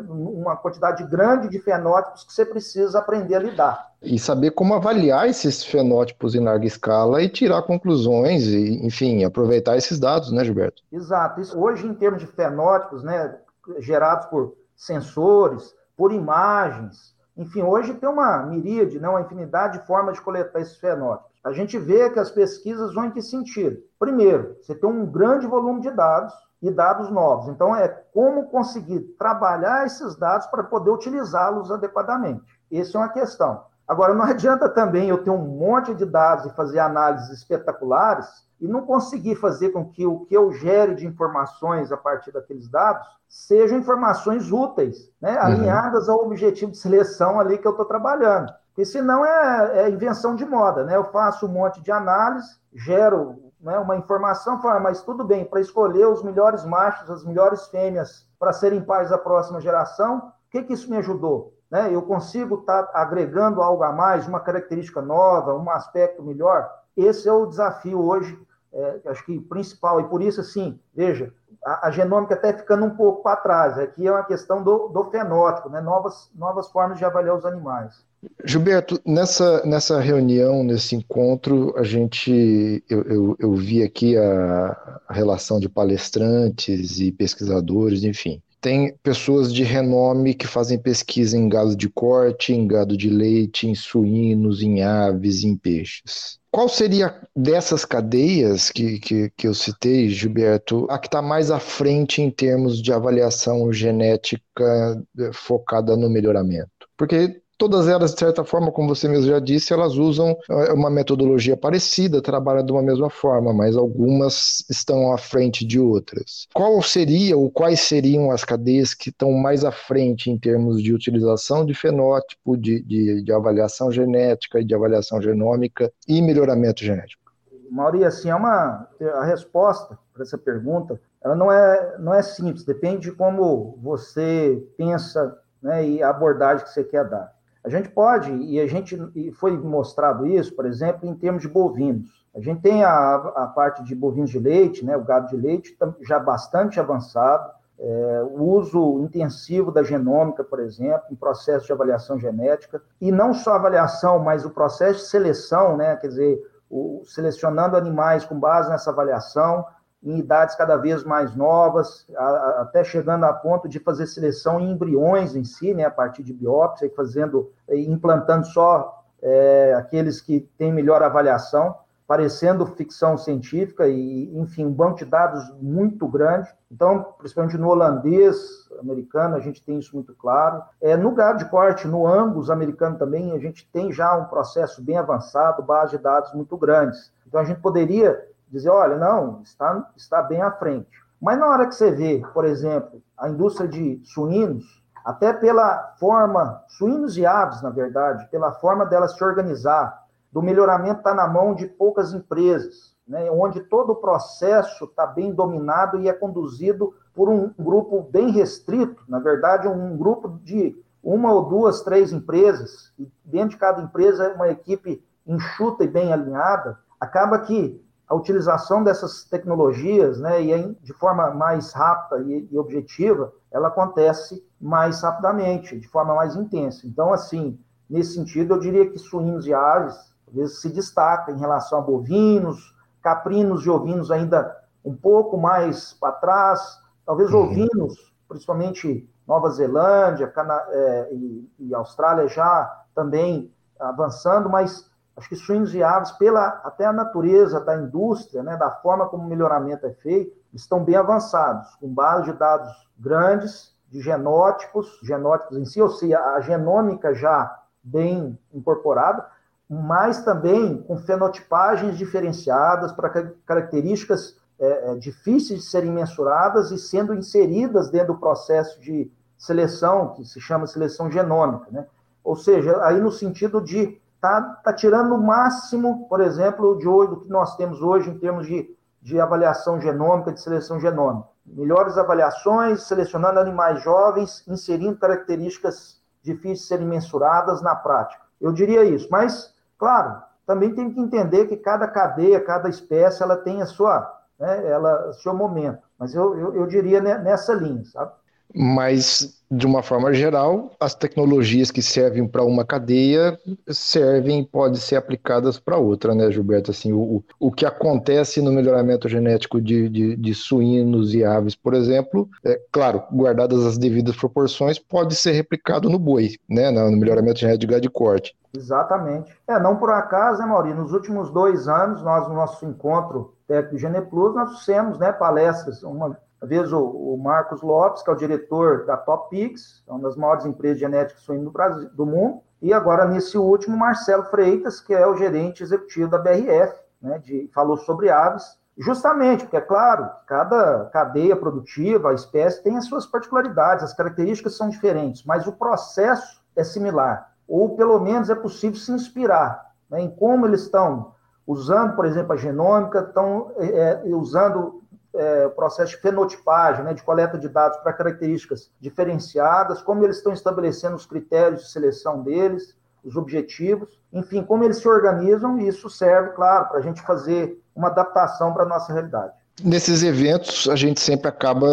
uma 0.09 0.57
quantidade 0.57 1.05
grande 1.05 1.47
de 1.47 1.57
fenótipos 1.59 2.25
que 2.25 2.33
você 2.33 2.45
precisa 2.45 2.99
aprender 2.99 3.35
a 3.35 3.39
lidar. 3.39 3.91
E 4.01 4.19
saber 4.19 4.51
como 4.51 4.73
avaliar 4.73 5.29
esses 5.29 5.63
fenótipos 5.63 6.35
em 6.35 6.43
larga 6.43 6.65
escala 6.65 7.21
e 7.21 7.29
tirar 7.29 7.61
conclusões, 7.61 8.45
e, 8.45 8.85
enfim, 8.85 9.23
aproveitar 9.23 9.77
esses 9.77 9.99
dados, 9.99 10.33
né, 10.33 10.43
Gilberto? 10.43 10.81
Exato. 10.91 11.39
Isso, 11.39 11.57
hoje, 11.57 11.87
em 11.87 11.93
termos 11.93 12.19
de 12.19 12.27
fenótipos, 12.27 13.03
né, 13.03 13.37
gerados 13.79 14.25
por 14.27 14.55
sensores, 14.75 15.75
por 15.95 16.11
imagens, 16.11 17.15
Enfim, 17.35 17.61
hoje 17.61 17.93
tem 17.93 18.09
uma 18.09 18.43
miríade, 18.45 18.99
né, 18.99 19.07
uma 19.07 19.21
infinidade 19.21 19.79
de 19.79 19.87
formas 19.87 20.15
de 20.15 20.21
coletar 20.21 20.59
esses 20.59 20.77
fenótipos. 20.77 21.31
A 21.43 21.51
gente 21.51 21.77
vê 21.79 22.09
que 22.09 22.19
as 22.19 22.29
pesquisas 22.29 22.93
vão 22.93 23.05
em 23.05 23.11
que 23.11 23.21
sentido? 23.21 23.81
Primeiro, 23.97 24.57
você 24.61 24.75
tem 24.75 24.89
um 24.89 25.05
grande 25.05 25.47
volume 25.47 25.81
de 25.81 25.89
dados 25.91 26.33
e 26.61 26.69
dados 26.69 27.09
novos. 27.09 27.47
Então, 27.47 27.75
é 27.75 27.87
como 27.87 28.49
conseguir 28.49 28.99
trabalhar 29.17 29.85
esses 29.85 30.15
dados 30.15 30.45
para 30.47 30.63
poder 30.63 30.91
utilizá-los 30.91 31.71
adequadamente. 31.71 32.43
Essa 32.71 32.97
é 32.97 33.01
uma 33.01 33.09
questão. 33.09 33.63
Agora, 33.91 34.13
não 34.13 34.23
adianta 34.23 34.69
também 34.69 35.09
eu 35.09 35.21
ter 35.21 35.31
um 35.31 35.37
monte 35.37 35.93
de 35.93 36.05
dados 36.05 36.45
e 36.45 36.55
fazer 36.55 36.79
análises 36.79 37.29
espetaculares 37.29 38.25
e 38.61 38.65
não 38.65 38.85
conseguir 38.85 39.35
fazer 39.35 39.71
com 39.71 39.83
que 39.83 40.05
o 40.05 40.21
que 40.21 40.33
eu 40.33 40.49
gere 40.53 40.95
de 40.95 41.05
informações 41.05 41.91
a 41.91 41.97
partir 41.97 42.31
daqueles 42.31 42.69
dados 42.69 43.05
sejam 43.27 43.77
informações 43.77 44.49
úteis, 44.49 45.11
né, 45.19 45.33
uhum. 45.33 45.45
alinhadas 45.45 46.07
ao 46.07 46.23
objetivo 46.23 46.71
de 46.71 46.77
seleção 46.77 47.37
ali 47.37 47.57
que 47.57 47.67
eu 47.67 47.71
estou 47.71 47.85
trabalhando. 47.85 48.53
Porque 48.69 48.85
senão 48.85 49.25
é, 49.25 49.81
é, 49.81 49.89
invenção 49.89 50.35
de 50.37 50.45
moda, 50.45 50.85
né? 50.85 50.95
Eu 50.95 51.11
faço 51.11 51.45
um 51.45 51.49
monte 51.49 51.81
de 51.81 51.91
análise, 51.91 52.55
gero 52.73 53.51
né, 53.59 53.77
uma 53.77 53.97
informação, 53.97 54.61
falo, 54.61 54.77
ah, 54.77 54.79
mas 54.79 55.01
tudo 55.01 55.25
bem, 55.25 55.43
para 55.43 55.59
escolher 55.59 56.07
os 56.07 56.23
melhores 56.23 56.63
machos, 56.63 57.11
as 57.11 57.25
melhores 57.25 57.67
fêmeas 57.67 58.25
para 58.39 58.53
serem 58.53 58.81
pais 58.81 59.09
da 59.09 59.17
próxima 59.17 59.59
geração, 59.59 60.19
o 60.19 60.49
que, 60.49 60.63
que 60.63 60.71
isso 60.71 60.89
me 60.89 60.95
ajudou? 60.95 61.53
Né? 61.71 61.89
Eu 61.93 62.01
consigo 62.01 62.55
estar 62.55 62.83
tá 62.83 62.99
agregando 62.99 63.61
algo 63.61 63.83
a 63.83 63.93
mais, 63.93 64.27
uma 64.27 64.41
característica 64.41 65.01
nova, 65.01 65.55
um 65.55 65.69
aspecto 65.69 66.21
melhor? 66.21 66.69
Esse 66.95 67.29
é 67.29 67.31
o 67.31 67.45
desafio 67.45 67.99
hoje 67.99 68.37
é, 68.73 68.99
acho 69.07 69.25
que 69.25 69.39
principal, 69.39 69.99
e 69.99 70.05
por 70.05 70.21
isso, 70.21 70.39
assim, 70.39 70.79
veja, 70.95 71.33
a, 71.63 71.87
a 71.87 71.91
genômica 71.91 72.35
até 72.35 72.53
ficando 72.53 72.85
um 72.85 72.91
pouco 72.91 73.21
para 73.21 73.35
trás, 73.35 73.77
aqui 73.77 74.07
é 74.07 74.11
uma 74.11 74.23
questão 74.23 74.63
do, 74.63 74.87
do 74.87 75.03
fenótipo, 75.11 75.69
né? 75.69 75.81
novas, 75.81 76.29
novas 76.33 76.71
formas 76.71 76.97
de 76.97 77.05
avaliar 77.05 77.35
os 77.35 77.45
animais. 77.45 78.05
Gilberto, 78.45 78.99
nessa, 79.05 79.65
nessa 79.65 79.99
reunião, 79.99 80.63
nesse 80.63 80.95
encontro, 80.95 81.73
a 81.75 81.83
gente, 81.83 82.83
eu, 82.89 83.01
eu, 83.03 83.35
eu 83.39 83.53
vi 83.55 83.83
aqui 83.83 84.15
a, 84.15 84.99
a 85.07 85.13
relação 85.13 85.59
de 85.59 85.67
palestrantes 85.67 86.99
e 86.99 87.11
pesquisadores, 87.11 88.03
enfim 88.03 88.41
tem 88.61 88.95
pessoas 89.01 89.51
de 89.51 89.63
renome 89.63 90.35
que 90.35 90.45
fazem 90.45 90.77
pesquisa 90.77 91.35
em 91.35 91.49
gado 91.49 91.75
de 91.75 91.89
corte, 91.89 92.53
em 92.53 92.67
gado 92.67 92.95
de 92.95 93.09
leite, 93.09 93.67
em 93.67 93.73
suínos, 93.73 94.61
em 94.61 94.83
aves, 94.83 95.43
em 95.43 95.57
peixes. 95.57 96.39
Qual 96.51 96.69
seria 96.69 97.19
dessas 97.35 97.83
cadeias 97.85 98.69
que, 98.69 98.99
que, 98.99 99.31
que 99.35 99.47
eu 99.47 99.53
citei, 99.53 100.09
Gilberto, 100.09 100.85
a 100.89 100.99
que 100.99 101.07
está 101.07 101.21
mais 101.21 101.49
à 101.49 101.59
frente 101.59 102.21
em 102.21 102.29
termos 102.29 102.81
de 102.81 102.93
avaliação 102.93 103.71
genética 103.73 105.01
eh, 105.17 105.31
focada 105.33 105.97
no 105.97 106.09
melhoramento? 106.09 106.69
Porque 106.95 107.41
Todas 107.61 107.87
elas, 107.87 108.15
de 108.15 108.19
certa 108.19 108.43
forma, 108.43 108.71
como 108.71 108.87
você 108.87 109.07
mesmo 109.07 109.27
já 109.27 109.37
disse, 109.37 109.71
elas 109.71 109.93
usam 109.93 110.35
eh, 110.49 110.73
uma 110.73 110.89
metodologia 110.89 111.55
parecida, 111.55 112.19
trabalham 112.19 112.65
de 112.65 112.71
uma 112.71 112.81
mesma 112.81 113.07
forma, 113.07 113.53
mas 113.53 113.77
algumas 113.77 114.65
estão 114.67 115.13
à 115.13 115.17
frente 115.19 115.63
de 115.63 115.79
outras. 115.79 116.47
Qual 116.55 116.81
seria 116.81 117.37
ou 117.37 117.51
quais 117.51 117.81
seriam 117.81 118.31
as 118.31 118.43
cadeias 118.43 118.95
que 118.95 119.09
estão 119.09 119.31
mais 119.33 119.63
à 119.63 119.71
frente 119.71 120.31
em 120.31 120.39
termos 120.39 120.81
de 120.81 120.91
utilização 120.91 121.63
de 121.63 121.75
fenótipo, 121.75 122.57
de, 122.57 122.81
de, 122.81 123.21
de 123.21 123.31
avaliação 123.31 123.91
genética 123.91 124.59
e 124.59 124.65
de 124.65 124.73
avaliação 124.73 125.21
genômica 125.21 125.93
e 126.07 126.19
melhoramento 126.19 126.83
genético? 126.83 127.31
Mauri, 127.69 128.03
assim, 128.03 128.31
é 128.31 128.35
uma, 128.35 128.87
a 128.99 129.23
resposta 129.23 129.99
para 130.11 130.23
essa 130.23 130.35
pergunta, 130.35 130.99
ela 131.23 131.35
não 131.35 131.51
é, 131.51 131.95
não 131.99 132.11
é 132.11 132.23
simples, 132.23 132.65
depende 132.65 133.01
de 133.01 133.11
como 133.11 133.77
você 133.83 134.67
pensa 134.75 135.37
né, 135.61 135.87
e 135.87 136.01
a 136.01 136.09
abordagem 136.09 136.65
que 136.65 136.71
você 136.71 136.83
quer 136.83 137.07
dar. 137.07 137.39
A 137.63 137.69
gente 137.69 137.89
pode, 137.89 138.31
e 138.31 138.59
a 138.59 138.67
gente 138.67 138.99
e 139.15 139.31
foi 139.31 139.55
mostrado 139.57 140.25
isso, 140.25 140.55
por 140.55 140.65
exemplo, 140.65 141.07
em 141.07 141.13
termos 141.13 141.41
de 141.41 141.47
bovinos. 141.47 142.09
A 142.35 142.39
gente 142.39 142.61
tem 142.61 142.83
a, 142.83 143.15
a 143.15 143.47
parte 143.47 143.83
de 143.83 143.93
bovinos 143.93 144.31
de 144.31 144.39
leite, 144.39 144.83
né, 144.83 144.97
o 144.97 145.03
gado 145.03 145.27
de 145.27 145.37
leite, 145.37 145.77
já 146.01 146.19
bastante 146.19 146.79
avançado. 146.79 147.51
É, 147.83 148.23
o 148.23 148.43
uso 148.43 148.99
intensivo 148.99 149.71
da 149.71 149.81
genômica, 149.81 150.43
por 150.43 150.59
exemplo, 150.59 151.05
em 151.11 151.15
processo 151.15 151.65
de 151.65 151.73
avaliação 151.73 152.19
genética, 152.19 152.81
e 152.99 153.11
não 153.11 153.33
só 153.33 153.53
avaliação, 153.55 154.19
mas 154.19 154.45
o 154.45 154.51
processo 154.51 154.99
de 154.99 155.09
seleção, 155.09 155.75
né, 155.77 155.95
quer 155.95 156.07
dizer, 156.07 156.39
o, 156.69 157.01
selecionando 157.05 157.75
animais 157.75 158.23
com 158.23 158.39
base 158.39 158.69
nessa 158.69 158.91
avaliação, 158.91 159.65
em 160.03 160.17
idades 160.17 160.55
cada 160.55 160.77
vez 160.77 161.03
mais 161.03 161.35
novas, 161.35 162.07
a, 162.15 162.23
a, 162.23 162.61
até 162.61 162.83
chegando 162.83 163.23
a 163.25 163.33
ponto 163.33 163.69
de 163.69 163.79
fazer 163.79 164.07
seleção 164.07 164.59
em 164.59 164.71
embriões 164.71 165.35
em 165.35 165.43
si, 165.43 165.73
né, 165.73 165.85
a 165.85 165.91
partir 165.91 166.23
de 166.23 166.33
biópsia, 166.33 166.87
e 166.87 166.89
fazendo, 166.89 167.51
implantando 167.69 168.47
só 168.47 169.03
é, 169.21 169.73
aqueles 169.77 170.19
que 170.19 170.41
têm 170.57 170.73
melhor 170.73 171.03
avaliação, 171.03 171.75
parecendo 172.07 172.65
ficção 172.65 173.17
científica 173.17 173.87
e, 173.87 174.37
enfim, 174.37 174.65
um 174.65 174.73
banco 174.73 174.97
de 174.97 175.05
dados 175.05 175.49
muito 175.61 176.05
grande. 176.09 176.49
Então, 176.69 177.05
principalmente 177.17 177.57
no 177.57 177.69
holandês, 177.69 178.37
americano, 178.81 179.35
a 179.35 179.39
gente 179.39 179.63
tem 179.63 179.79
isso 179.79 179.95
muito 179.95 180.13
claro. 180.15 180.61
É, 180.81 180.97
no 180.97 181.11
gado 181.11 181.37
de 181.37 181.45
corte, 181.45 181.87
no 181.87 182.05
Angus 182.05 182.49
americano 182.49 182.97
também, 182.97 183.31
a 183.31 183.39
gente 183.39 183.65
tem 183.71 183.93
já 183.93 184.13
um 184.17 184.25
processo 184.25 184.81
bem 184.81 184.97
avançado, 184.97 185.63
base 185.63 185.95
de 185.95 186.03
dados 186.03 186.33
muito 186.33 186.57
grandes. 186.57 187.13
Então, 187.25 187.39
a 187.39 187.45
gente 187.45 187.61
poderia 187.61 188.21
dizer, 188.51 188.69
olha, 188.69 188.97
não, 188.97 189.41
está, 189.41 189.89
está 189.95 190.21
bem 190.21 190.41
à 190.41 190.51
frente. 190.51 190.89
Mas 191.21 191.39
na 191.39 191.47
hora 191.47 191.67
que 191.67 191.75
você 191.75 191.91
vê, 191.91 192.21
por 192.33 192.45
exemplo, 192.45 193.01
a 193.17 193.29
indústria 193.29 193.67
de 193.67 194.01
suínos, 194.03 194.83
até 195.05 195.31
pela 195.33 195.95
forma, 195.99 196.63
suínos 196.67 197.17
e 197.17 197.25
aves, 197.25 197.61
na 197.61 197.69
verdade, 197.69 198.27
pela 198.29 198.51
forma 198.51 198.85
dela 198.85 199.07
se 199.07 199.23
organizar, 199.23 200.01
do 200.31 200.41
melhoramento 200.41 200.99
está 200.99 201.13
na 201.13 201.27
mão 201.27 201.53
de 201.53 201.67
poucas 201.67 202.13
empresas, 202.13 202.95
né, 203.07 203.29
onde 203.31 203.59
todo 203.61 203.91
o 203.91 203.95
processo 203.95 204.85
está 204.85 205.05
bem 205.05 205.33
dominado 205.33 205.99
e 205.99 206.07
é 206.07 206.13
conduzido 206.13 206.93
por 207.13 207.29
um 207.29 207.51
grupo 207.59 208.07
bem 208.09 208.31
restrito, 208.31 209.03
na 209.07 209.19
verdade, 209.19 209.67
um 209.67 209.97
grupo 209.97 210.39
de 210.43 210.75
uma 211.03 211.33
ou 211.33 211.45
duas, 211.45 211.81
três 211.81 212.13
empresas, 212.13 212.93
e 212.97 213.11
dentro 213.25 213.49
de 213.49 213.57
cada 213.57 213.81
empresa 213.81 214.33
uma 214.33 214.49
equipe 214.49 215.03
enxuta 215.25 215.83
e 215.83 215.87
bem 215.87 216.13
alinhada, 216.13 216.77
acaba 216.99 217.39
que 217.39 217.83
a 218.11 218.13
utilização 218.13 218.83
dessas 218.83 219.23
tecnologias, 219.23 220.19
né, 220.19 220.41
e 220.41 220.75
de 220.81 220.91
forma 220.91 221.31
mais 221.31 221.71
rápida 221.71 222.21
e, 222.21 222.45
e, 222.51 222.57
objetiva, 222.57 223.31
ela 223.49 223.69
acontece 223.69 224.45
mais 224.59 225.01
rapidamente, 225.01 225.79
de 225.79 225.87
forma 225.87 226.13
mais 226.13 226.35
intensa. 226.35 226.85
Então, 226.85 227.13
assim, 227.13 227.57
nesse 227.89 228.15
sentido, 228.15 228.55
eu 228.55 228.59
diria 228.59 228.89
que 228.89 228.99
suínos 228.99 229.47
e 229.47 229.53
aves 229.53 229.95
talvez 230.25 230.59
se 230.59 230.67
destaca 230.67 231.31
em 231.31 231.39
relação 231.39 231.79
a 231.79 231.81
bovinos, 231.81 232.75
caprinos 233.01 233.65
e 233.65 233.69
ovinos 233.69 234.11
ainda 234.11 234.57
um 234.83 234.93
pouco 234.93 235.37
mais 235.37 235.93
para 235.93 236.11
trás, 236.11 236.81
talvez 237.05 237.31
uhum. 237.31 237.43
ovinos, 237.45 238.13
principalmente 238.27 239.09
Nova 239.25 239.49
Zelândia 239.51 240.27
Cana 240.27 240.61
é, 240.67 241.13
e, 241.13 241.49
e 241.59 241.73
Austrália 241.73 242.27
já 242.27 242.83
também 242.93 243.49
avançando, 243.79 244.49
mas 244.49 244.90
Acho 245.21 245.29
que 245.29 245.35
suínos 245.35 245.75
e 245.75 245.83
aves, 245.83 246.11
pela 246.13 246.47
até 246.63 246.83
a 246.83 246.91
natureza 246.91 247.59
da 247.59 247.77
indústria, 247.77 248.41
né, 248.41 248.57
da 248.57 248.71
forma 248.71 249.07
como 249.07 249.23
o 249.23 249.27
melhoramento 249.27 249.85
é 249.85 249.91
feito, 249.91 250.35
estão 250.51 250.83
bem 250.83 250.95
avançados, 250.95 251.75
com 251.75 251.93
base 251.93 252.31
de 252.31 252.33
dados 252.39 252.89
grandes, 252.97 253.71
de 253.91 254.01
genótipos, 254.01 254.99
genótipos 255.03 255.59
em 255.59 255.65
si, 255.65 255.79
ou 255.79 255.89
seja, 255.89 256.19
a 256.19 256.41
genômica 256.41 257.13
já 257.13 257.55
bem 257.83 258.35
incorporada, 258.51 259.23
mas 259.69 260.25
também 260.25 260.81
com 260.81 260.97
fenotipagens 260.97 261.99
diferenciadas 261.99 262.91
para 262.91 263.31
características 263.45 264.35
é, 264.59 264.91
é, 264.91 264.95
difíceis 264.95 265.59
de 265.59 265.65
serem 265.67 265.91
mensuradas 265.91 266.71
e 266.71 266.79
sendo 266.79 267.13
inseridas 267.13 267.91
dentro 267.91 268.15
do 268.15 268.19
processo 268.19 268.81
de 268.81 269.11
seleção, 269.37 270.15
que 270.15 270.25
se 270.25 270.41
chama 270.41 270.65
seleção 270.65 271.11
genômica, 271.11 271.67
né? 271.69 271.85
Ou 272.23 272.35
seja, 272.35 272.83
aí 272.83 272.99
no 272.99 273.11
sentido 273.11 273.61
de 273.61 274.01
está 274.21 274.39
tá 274.63 274.71
tirando 274.71 275.15
o 275.15 275.21
máximo, 275.21 276.07
por 276.07 276.21
exemplo, 276.21 276.77
de 276.77 276.87
hoje, 276.87 277.09
do 277.09 277.19
que 277.21 277.29
nós 277.29 277.55
temos 277.55 277.81
hoje 277.81 278.11
em 278.11 278.19
termos 278.19 278.45
de, 278.45 278.69
de 279.01 279.19
avaliação 279.19 279.81
genômica, 279.81 280.31
de 280.31 280.39
seleção 280.39 280.79
genômica. 280.79 281.27
Melhores 281.43 281.97
avaliações, 281.97 282.83
selecionando 282.83 283.39
animais 283.39 283.81
jovens, 283.81 284.47
inserindo 284.47 284.99
características 284.99 285.99
difíceis 286.21 286.59
de 286.59 286.67
serem 286.67 286.87
mensuradas 286.87 287.63
na 287.63 287.75
prática. 287.75 288.21
Eu 288.39 288.53
diria 288.53 288.83
isso, 288.83 289.07
mas, 289.09 289.55
claro, 289.75 290.21
também 290.45 290.75
tem 290.75 290.91
que 290.91 290.99
entender 290.99 291.47
que 291.47 291.57
cada 291.57 291.87
cadeia, 291.87 292.39
cada 292.39 292.69
espécie, 292.69 293.23
ela 293.23 293.37
tem 293.37 293.63
a 293.63 293.65
sua, 293.65 294.19
né, 294.39 294.69
ela, 294.69 295.13
seu 295.13 295.33
momento. 295.33 295.81
Mas 295.97 296.13
eu, 296.13 296.37
eu, 296.37 296.55
eu 296.57 296.67
diria 296.67 297.01
nessa 297.01 297.53
linha, 297.53 297.83
sabe? 297.85 298.11
Mas 298.53 299.41
de 299.51 299.67
uma 299.67 299.83
forma 299.83 300.13
geral, 300.13 300.71
as 300.79 300.95
tecnologias 300.95 301.69
que 301.69 301.81
servem 301.81 302.25
para 302.25 302.41
uma 302.41 302.63
cadeia 302.63 303.37
servem 303.69 304.45
podem 304.45 304.79
ser 304.79 304.95
aplicadas 304.95 305.59
para 305.59 305.77
outra, 305.77 306.15
né, 306.15 306.31
Gilberto? 306.31 306.71
Assim, 306.71 306.93
o, 306.93 307.21
o 307.37 307.51
que 307.51 307.65
acontece 307.65 308.41
no 308.41 308.51
melhoramento 308.53 309.09
genético 309.09 309.59
de, 309.59 309.89
de, 309.89 310.15
de, 310.15 310.33
suínos 310.33 311.13
e 311.13 311.25
aves, 311.25 311.53
por 311.53 311.73
exemplo, 311.73 312.29
é 312.45 312.61
claro, 312.71 313.03
guardadas 313.11 313.65
as 313.65 313.77
devidas 313.77 314.15
proporções, 314.15 314.79
pode 314.79 315.15
ser 315.15 315.33
replicado 315.33 315.89
no 315.89 315.99
boi, 315.99 316.29
né, 316.49 316.71
no 316.71 316.95
melhoramento 316.95 317.39
genético 317.39 317.59
de 317.59 317.67
gado 317.67 317.81
de 317.81 317.89
corte. 317.89 318.33
Exatamente. 318.55 319.33
É, 319.47 319.59
não 319.59 319.75
por 319.75 319.89
acaso, 319.89 320.39
né, 320.39 320.45
Maurício? 320.45 320.79
Nos 320.79 320.93
últimos 320.93 321.29
dois 321.29 321.67
anos, 321.67 322.01
nós, 322.01 322.25
no 322.27 322.35
nosso 322.35 322.65
encontro 322.65 323.33
técnico 323.47 323.75
de 323.75 323.81
Geneplus, 323.81 324.33
nós 324.33 324.59
fizemos 324.59 324.97
né, 324.97 325.11
palestras, 325.11 325.83
uma 325.83 326.17
vez 326.41 326.73
o, 326.73 327.17
Marcos 327.17 327.61
Lopes, 327.61 328.01
que 328.01 328.09
é 328.09 328.13
o 328.13 328.17
diretor 328.17 328.85
da 328.85 328.97
Top 328.97 329.29
Pix, 329.29 329.83
é 329.87 329.91
uma 329.91 330.01
das 330.01 330.15
maiores 330.15 330.45
empresas 330.45 330.79
genéticas 330.79 331.21
suínas 331.21 331.45
do, 331.45 331.51
Brasil, 331.51 331.89
do 331.93 332.05
mundo, 332.05 332.41
e 332.61 332.73
agora 332.73 333.05
nesse 333.05 333.37
último, 333.37 333.77
Marcelo 333.77 334.23
Freitas, 334.25 334.79
que 334.79 334.93
é 334.93 335.05
o 335.05 335.15
gerente 335.15 335.61
executivo 335.61 336.09
da 336.09 336.17
BRF, 336.17 336.79
né, 337.01 337.19
de, 337.19 337.49
falou 337.53 337.77
sobre 337.77 338.09
aves, 338.09 338.59
justamente 338.77 339.43
porque, 339.43 339.57
é 339.57 339.61
claro, 339.61 340.09
cada 340.25 340.85
cadeia 340.85 341.35
produtiva, 341.35 342.13
espécie 342.13 342.63
tem 342.63 342.77
as 342.77 342.85
suas 342.85 343.05
particularidades, 343.05 343.83
as 343.83 343.93
características 343.93 344.55
são 344.55 344.69
diferentes, 344.69 345.23
mas 345.23 345.45
o 345.45 345.51
processo 345.51 346.41
é 346.55 346.63
similar, 346.63 347.33
ou 347.47 347.75
pelo 347.75 347.99
menos 347.99 348.29
é 348.29 348.35
possível 348.35 348.79
se 348.79 348.91
inspirar 348.91 349.71
né, 349.89 350.01
em 350.01 350.09
como 350.09 350.45
eles 350.45 350.61
estão 350.61 351.13
usando, 351.45 351.95
por 351.95 352.05
exemplo, 352.05 352.33
a 352.33 352.37
genômica, 352.37 352.99
estão 352.99 353.51
é, 353.57 354.01
é 354.05 354.15
usando 354.15 354.80
é, 355.13 355.45
o 355.45 355.51
processo 355.51 355.95
de 355.95 356.01
fenotipagem, 356.01 356.83
né, 356.83 356.93
de 356.93 357.03
coleta 357.03 357.37
de 357.37 357.49
dados 357.49 357.77
para 357.79 357.93
características 357.93 358.71
diferenciadas, 358.79 359.81
como 359.81 360.03
eles 360.03 360.17
estão 360.17 360.33
estabelecendo 360.33 360.95
os 360.95 361.05
critérios 361.05 361.63
de 361.63 361.71
seleção 361.71 362.21
deles, 362.21 362.75
os 363.03 363.15
objetivos, 363.15 363.99
enfim, 364.13 364.43
como 364.43 364.63
eles 364.63 364.77
se 364.77 364.87
organizam, 364.87 365.59
e 365.59 365.67
isso 365.67 365.89
serve, 365.89 366.29
claro, 366.29 366.67
para 366.69 366.79
a 366.79 366.81
gente 366.81 367.01
fazer 367.01 367.59
uma 367.75 367.87
adaptação 367.87 368.53
para 368.53 368.63
a 368.63 368.67
nossa 368.67 368.93
realidade. 368.93 369.33
Nesses 369.63 370.03
eventos, 370.03 370.69
a 370.69 370.75
gente 370.75 370.99
sempre 370.99 371.27
acaba 371.27 371.67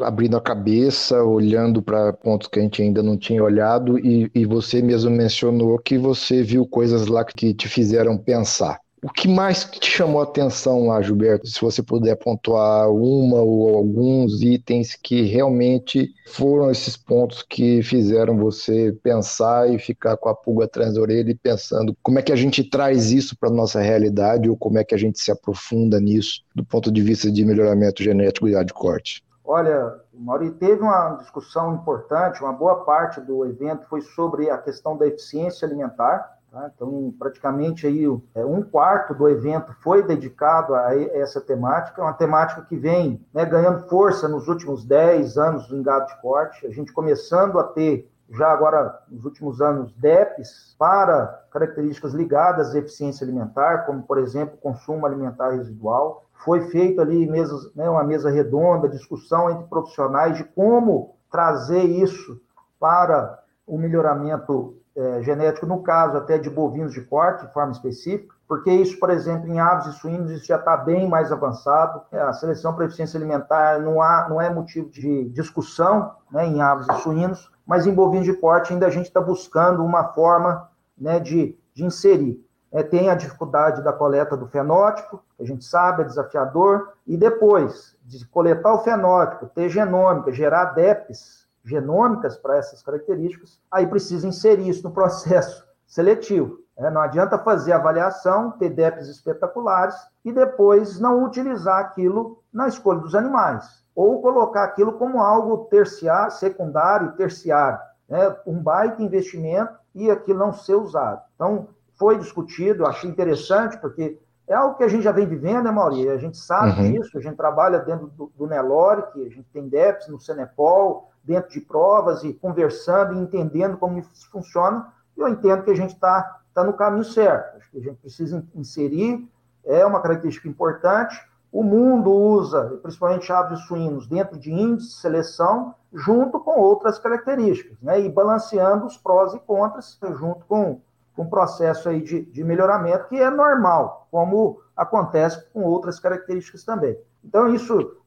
abrindo 0.00 0.36
a 0.36 0.40
cabeça, 0.40 1.22
olhando 1.22 1.82
para 1.82 2.12
pontos 2.12 2.48
que 2.48 2.58
a 2.58 2.62
gente 2.62 2.80
ainda 2.80 3.02
não 3.02 3.16
tinha 3.16 3.42
olhado, 3.42 3.98
e, 3.98 4.30
e 4.34 4.46
você 4.46 4.80
mesmo 4.80 5.10
mencionou 5.10 5.78
que 5.78 5.98
você 5.98 6.42
viu 6.42 6.66
coisas 6.66 7.06
lá 7.06 7.24
que 7.24 7.52
te 7.52 7.68
fizeram 7.68 8.16
pensar. 8.16 8.80
O 9.02 9.12
que 9.12 9.28
mais 9.28 9.64
te 9.64 9.88
chamou 9.88 10.20
a 10.20 10.24
atenção 10.24 10.88
lá, 10.88 11.00
Gilberto? 11.00 11.46
Se 11.46 11.60
você 11.60 11.82
puder 11.82 12.16
pontuar 12.16 12.90
uma 12.90 13.40
ou 13.40 13.76
alguns 13.76 14.42
itens 14.42 14.96
que 15.00 15.22
realmente 15.22 16.12
foram 16.26 16.70
esses 16.70 16.96
pontos 16.96 17.42
que 17.42 17.80
fizeram 17.82 18.36
você 18.36 18.92
pensar 19.02 19.70
e 19.70 19.78
ficar 19.78 20.16
com 20.16 20.28
a 20.28 20.34
pulga 20.34 20.64
atrás 20.64 20.94
da 20.94 21.00
orelha 21.00 21.30
e 21.30 21.34
pensando 21.34 21.96
como 22.02 22.18
é 22.18 22.22
que 22.22 22.32
a 22.32 22.36
gente 22.36 22.64
traz 22.64 23.12
isso 23.12 23.38
para 23.38 23.48
a 23.48 23.52
nossa 23.52 23.80
realidade 23.80 24.50
ou 24.50 24.56
como 24.56 24.78
é 24.78 24.84
que 24.84 24.94
a 24.94 24.98
gente 24.98 25.20
se 25.20 25.30
aprofunda 25.30 26.00
nisso 26.00 26.42
do 26.52 26.64
ponto 26.64 26.90
de 26.90 27.00
vista 27.00 27.30
de 27.30 27.44
melhoramento 27.44 28.02
genético 28.02 28.48
e 28.48 28.64
de 28.64 28.72
corte? 28.72 29.22
Olha, 29.44 29.94
Mauri, 30.12 30.50
teve 30.50 30.82
uma 30.82 31.16
discussão 31.20 31.74
importante, 31.74 32.42
uma 32.42 32.52
boa 32.52 32.84
parte 32.84 33.20
do 33.20 33.46
evento 33.46 33.86
foi 33.88 34.02
sobre 34.02 34.50
a 34.50 34.58
questão 34.58 34.96
da 34.96 35.06
eficiência 35.06 35.66
alimentar, 35.66 36.37
Tá? 36.50 36.70
Então, 36.74 37.12
praticamente 37.18 37.86
aí 37.86 38.04
é, 38.34 38.44
um 38.44 38.62
quarto 38.62 39.14
do 39.14 39.28
evento 39.28 39.74
foi 39.82 40.02
dedicado 40.02 40.74
a 40.74 40.94
essa 40.94 41.40
temática, 41.40 42.02
uma 42.02 42.14
temática 42.14 42.62
que 42.62 42.76
vem 42.76 43.24
né, 43.34 43.44
ganhando 43.44 43.86
força 43.86 44.26
nos 44.26 44.48
últimos 44.48 44.84
10 44.84 45.36
anos 45.36 45.68
do 45.68 45.76
engado 45.76 46.06
de 46.06 46.20
corte, 46.22 46.66
a 46.66 46.70
gente 46.70 46.92
começando 46.92 47.58
a 47.58 47.64
ter 47.64 48.10
já 48.30 48.50
agora 48.50 48.98
nos 49.08 49.24
últimos 49.24 49.60
anos 49.60 49.92
DEPs 49.92 50.74
para 50.78 51.44
características 51.50 52.12
ligadas 52.12 52.74
à 52.74 52.78
eficiência 52.78 53.24
alimentar, 53.24 53.86
como 53.86 54.02
por 54.02 54.18
exemplo 54.18 54.58
consumo 54.58 55.06
alimentar 55.06 55.50
residual. 55.50 56.26
Foi 56.44 56.68
feito 56.68 57.00
ali 57.00 57.26
mesas, 57.26 57.74
né, 57.74 57.88
uma 57.88 58.04
mesa 58.04 58.30
redonda, 58.30 58.88
discussão 58.88 59.50
entre 59.50 59.64
profissionais 59.64 60.36
de 60.36 60.44
como 60.44 61.16
trazer 61.30 61.82
isso 61.82 62.40
para 62.78 63.42
o 63.66 63.76
melhoramento 63.76 64.77
é, 64.98 65.22
genético, 65.22 65.64
no 65.64 65.80
caso 65.80 66.16
até 66.16 66.36
de 66.38 66.50
bovinos 66.50 66.92
de 66.92 67.00
corte, 67.02 67.46
de 67.46 67.52
forma 67.52 67.70
específica, 67.70 68.34
porque 68.48 68.68
isso, 68.68 68.98
por 68.98 69.10
exemplo, 69.10 69.46
em 69.46 69.60
aves 69.60 69.86
e 69.86 69.92
suínos, 69.92 70.30
isso 70.32 70.46
já 70.46 70.56
está 70.56 70.76
bem 70.76 71.08
mais 71.08 71.30
avançado. 71.30 72.02
É, 72.10 72.18
a 72.18 72.32
seleção 72.32 72.74
para 72.74 72.86
eficiência 72.86 73.16
alimentar 73.16 73.78
não, 73.78 74.02
há, 74.02 74.26
não 74.28 74.40
é 74.40 74.50
motivo 74.50 74.90
de 74.90 75.28
discussão 75.28 76.14
né, 76.32 76.46
em 76.46 76.60
aves 76.60 76.88
e 76.88 76.94
suínos, 77.02 77.48
mas 77.64 77.86
em 77.86 77.94
bovinos 77.94 78.26
de 78.26 78.32
corte 78.32 78.72
ainda 78.72 78.86
a 78.86 78.90
gente 78.90 79.06
está 79.06 79.20
buscando 79.20 79.84
uma 79.84 80.02
forma 80.14 80.68
né, 80.96 81.20
de, 81.20 81.56
de 81.72 81.84
inserir. 81.84 82.44
É, 82.72 82.82
tem 82.82 83.08
a 83.08 83.14
dificuldade 83.14 83.84
da 83.84 83.92
coleta 83.92 84.36
do 84.36 84.48
fenótipo, 84.48 85.22
a 85.38 85.44
gente 85.44 85.64
sabe, 85.64 86.02
é 86.02 86.06
desafiador, 86.06 86.94
e 87.06 87.16
depois 87.16 87.96
de 88.04 88.26
coletar 88.26 88.74
o 88.74 88.82
fenótipo, 88.82 89.46
ter 89.46 89.68
genômica, 89.68 90.32
gerar 90.32 90.72
DEPs, 90.74 91.46
genômicas 91.68 92.36
para 92.36 92.56
essas 92.56 92.82
características, 92.82 93.60
aí 93.70 93.86
precisa 93.86 94.26
inserir 94.26 94.68
isso 94.68 94.82
no 94.82 94.92
processo 94.92 95.66
seletivo. 95.86 96.58
É, 96.76 96.90
não 96.90 97.00
adianta 97.00 97.36
fazer 97.38 97.72
avaliação, 97.72 98.52
ter 98.52 98.70
DEPs 98.70 99.08
espetaculares 99.08 99.96
e 100.24 100.32
depois 100.32 101.00
não 101.00 101.24
utilizar 101.24 101.80
aquilo 101.80 102.40
na 102.52 102.68
escolha 102.68 103.00
dos 103.00 103.16
animais, 103.16 103.84
ou 103.94 104.22
colocar 104.22 104.62
aquilo 104.62 104.92
como 104.92 105.20
algo 105.20 105.64
terciário, 105.64 106.30
secundário, 106.30 107.12
terciário, 107.12 107.80
né? 108.08 108.36
um 108.46 108.62
baita 108.62 109.02
investimento 109.02 109.72
e 109.92 110.08
aquilo 110.08 110.38
não 110.38 110.52
ser 110.52 110.76
usado. 110.76 111.20
Então, 111.34 111.68
foi 111.98 112.16
discutido, 112.16 112.86
achei 112.86 113.10
interessante, 113.10 113.76
porque 113.78 114.16
é 114.46 114.54
algo 114.54 114.76
que 114.76 114.84
a 114.84 114.88
gente 114.88 115.02
já 115.02 115.12
vem 115.12 115.26
vivendo, 115.26 115.64
né, 115.64 115.70
Mauri? 115.70 116.08
A 116.08 116.16
gente 116.16 116.38
sabe 116.38 116.80
uhum. 116.80 116.92
disso, 116.92 117.18
a 117.18 117.20
gente 117.20 117.36
trabalha 117.36 117.80
dentro 117.80 118.06
do, 118.06 118.32
do 118.34 118.46
Nelore, 118.46 119.02
que 119.12 119.26
a 119.26 119.28
gente 119.28 119.48
tem 119.52 119.68
DEPs 119.68 120.08
no 120.08 120.18
Senepol, 120.18 121.10
dentro 121.28 121.50
de 121.50 121.60
provas 121.60 122.24
e 122.24 122.32
conversando 122.32 123.12
e 123.12 123.18
entendendo 123.18 123.76
como 123.76 123.98
isso 123.98 124.30
funciona, 124.30 124.90
eu 125.14 125.28
entendo 125.28 125.62
que 125.62 125.70
a 125.70 125.76
gente 125.76 125.92
está 125.92 126.40
tá 126.54 126.64
no 126.64 126.72
caminho 126.72 127.04
certo. 127.04 127.58
Acho 127.58 127.70
que 127.70 127.78
a 127.78 127.82
gente 127.82 127.96
precisa 127.96 128.42
inserir, 128.54 129.28
é 129.62 129.84
uma 129.84 130.00
característica 130.00 130.48
importante. 130.48 131.20
O 131.52 131.62
mundo 131.62 132.10
usa, 132.10 132.78
principalmente 132.82 133.30
aves 133.30 133.60
e 133.60 133.62
suínos, 133.64 134.06
dentro 134.06 134.38
de 134.38 134.50
índice 134.50 134.88
de 134.88 134.94
seleção, 134.94 135.74
junto 135.92 136.40
com 136.40 136.58
outras 136.58 136.98
características, 136.98 137.76
né? 137.82 138.00
e 138.00 138.08
balanceando 138.08 138.86
os 138.86 138.96
prós 138.96 139.34
e 139.34 139.38
contras, 139.40 139.98
junto 140.14 140.46
com, 140.46 140.80
com 141.14 141.22
o 141.22 141.30
processo 141.30 141.90
aí 141.90 142.00
de, 142.00 142.22
de 142.22 142.42
melhoramento, 142.42 143.08
que 143.08 143.16
é 143.16 143.30
normal, 143.30 144.08
como 144.10 144.60
acontece 144.74 145.44
com 145.52 145.62
outras 145.64 146.00
características 146.00 146.64
também. 146.64 146.98
Então, 147.22 147.52
isso 147.52 147.97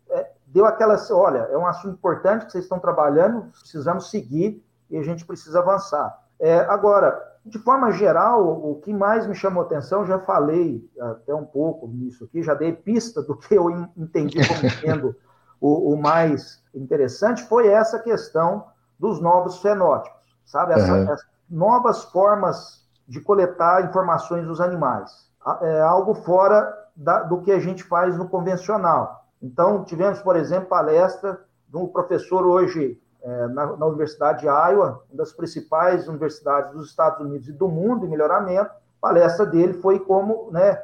deu 0.53 0.65
aquela, 0.65 0.95
olha, 1.11 1.47
é 1.51 1.57
um 1.57 1.65
assunto 1.65 1.93
importante 1.93 2.45
que 2.45 2.51
vocês 2.51 2.65
estão 2.65 2.79
trabalhando, 2.79 3.51
precisamos 3.59 4.09
seguir 4.09 4.63
e 4.89 4.97
a 4.97 5.03
gente 5.03 5.25
precisa 5.25 5.59
avançar. 5.59 6.19
É, 6.39 6.59
agora, 6.61 7.19
de 7.45 7.57
forma 7.59 7.91
geral, 7.91 8.45
o 8.45 8.75
que 8.81 8.93
mais 8.93 9.25
me 9.25 9.33
chamou 9.33 9.63
atenção, 9.63 10.05
já 10.05 10.19
falei 10.19 10.87
até 10.99 11.33
um 11.33 11.45
pouco 11.45 11.87
nisso 11.87 12.25
aqui, 12.25 12.43
já 12.43 12.53
dei 12.53 12.73
pista 12.73 13.21
do 13.21 13.35
que 13.35 13.55
eu 13.55 13.69
entendi 13.95 14.45
como 14.47 14.69
sendo 14.81 15.15
o, 15.59 15.93
o, 15.93 16.01
mais 16.01 16.61
interessante, 16.73 17.43
foi 17.43 17.67
essa 17.67 17.99
questão 17.99 18.65
dos 18.99 19.21
novos 19.21 19.59
fenótipos, 19.59 20.19
sabe? 20.45 20.73
Essa, 20.73 20.93
uhum. 20.93 21.15
Novas 21.49 22.03
formas 22.05 22.87
de 23.07 23.19
coletar 23.19 23.85
informações 23.85 24.45
dos 24.45 24.61
animais. 24.61 25.29
É 25.61 25.81
algo 25.81 26.13
fora 26.13 26.73
da, 26.95 27.23
do 27.23 27.41
que 27.41 27.51
a 27.51 27.59
gente 27.59 27.83
faz 27.83 28.17
no 28.17 28.29
convencional. 28.29 29.20
Então, 29.41 29.83
tivemos, 29.83 30.21
por 30.21 30.35
exemplo, 30.35 30.69
palestra 30.69 31.39
de 31.67 31.77
um 31.77 31.87
professor 31.87 32.45
hoje 32.45 33.01
é, 33.23 33.47
na, 33.47 33.77
na, 33.77 33.85
Universidade 33.85 34.41
de 34.41 34.45
Iowa, 34.47 35.03
uma 35.09 35.17
das 35.17 35.31
principais 35.31 36.07
universidades 36.07 36.71
dos 36.71 36.89
Estados 36.89 37.19
Unidos 37.25 37.47
e 37.47 37.53
do 37.53 37.67
mundo 37.67 38.05
em 38.05 38.09
melhoramento. 38.09 38.71
A 38.71 39.01
palestra 39.01 39.45
dele 39.45 39.73
foi 39.73 39.99
como, 39.99 40.49
né, 40.51 40.81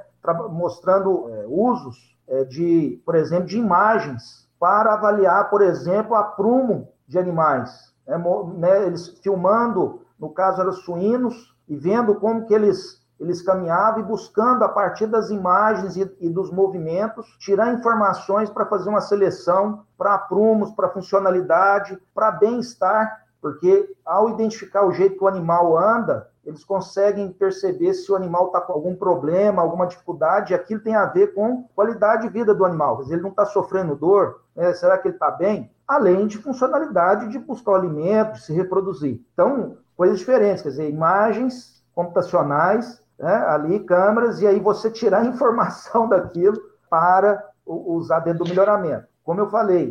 mostrando 0.50 1.30
é, 1.30 1.46
usos 1.48 2.17
é, 2.28 2.43
de, 2.43 3.02
por 3.06 3.15
exemplo, 3.15 3.46
de 3.46 3.58
imagens 3.58 4.48
para 4.60 4.93
avaliar, 4.93 5.50
por 5.50 5.62
exemplo, 5.62 6.15
a 6.15 6.24
prumo 6.24 6.89
de 7.08 7.17
animais. 7.20 7.93
Né, 8.06 8.17
né, 8.56 8.86
eles 8.86 9.10
filmando, 9.20 10.02
no 10.20 10.30
caso, 10.30 10.62
eram 10.62 10.74
suínos, 10.74 11.56
e 11.67 11.76
vendo 11.76 12.15
como 12.15 12.46
que 12.46 12.54
eles 12.54 13.06
eles 13.19 13.41
caminhavam 13.41 13.99
e 14.01 14.03
buscando, 14.03 14.63
a 14.63 14.69
partir 14.69 15.08
das 15.08 15.30
imagens 15.30 15.97
e, 15.97 16.17
e 16.21 16.30
dos 16.30 16.51
movimentos, 16.51 17.25
tirar 17.39 17.73
informações 17.73 18.49
para 18.49 18.65
fazer 18.65 18.89
uma 18.89 19.01
seleção 19.01 19.84
para 19.97 20.13
aprumos, 20.13 20.71
para 20.71 20.89
funcionalidade, 20.89 21.97
para 22.13 22.32
bem-estar, 22.32 23.25
porque 23.41 23.95
ao 24.06 24.30
identificar 24.30 24.86
o 24.86 24.91
jeito 24.91 25.17
que 25.17 25.23
o 25.23 25.27
animal 25.27 25.77
anda, 25.77 26.30
eles 26.45 26.63
conseguem 26.63 27.30
perceber 27.32 27.93
se 27.93 28.10
o 28.12 28.15
animal 28.15 28.47
está 28.47 28.62
com 28.62 28.71
algum 28.71 28.95
problema, 28.95 29.62
alguma 29.62 29.86
dificuldade, 29.86 30.53
e 30.53 30.56
aquilo 30.56 30.80
tem 30.80 30.95
a 30.95 31.06
ver 31.06 31.34
com 31.34 31.63
qualidade 31.75 32.23
de 32.23 32.30
vida 32.30 32.56
do 32.56 32.63
animal. 32.63 33.03
Ele 33.10 33.21
não 33.21 33.32
está 33.32 33.45
sofrendo 33.45 33.95
dor, 33.95 34.41
né? 34.56 34.73
será 34.73 34.97
que 34.97 35.08
ele 35.10 35.15
está 35.15 35.30
bem? 35.30 35.69
Além 35.86 36.25
de 36.25 36.38
funcionalidade 36.38 37.30
de 37.30 37.39
buscar 37.39 37.71
o 37.71 37.75
alimento, 37.75 38.34
de 38.34 38.41
se 38.41 38.53
reproduzir. 38.53 39.21
Então, 39.34 39.77
coisas 39.95 40.19
diferentes, 40.19 40.62
quer 40.62 40.69
dizer, 40.69 40.89
imagens 40.89 41.84
computacionais, 41.93 43.01
né? 43.19 43.36
ali 43.47 43.80
câmeras, 43.80 44.41
e 44.41 44.47
aí 44.47 44.60
você 44.60 44.89
tirar 44.89 45.25
informação 45.25 46.08
daquilo 46.10 46.58
para 46.89 47.43
usar 47.65 48.19
dentro 48.19 48.43
do 48.43 48.49
melhoramento. 48.49 49.08
Como 49.23 49.41
eu 49.41 49.49
falei, 49.49 49.89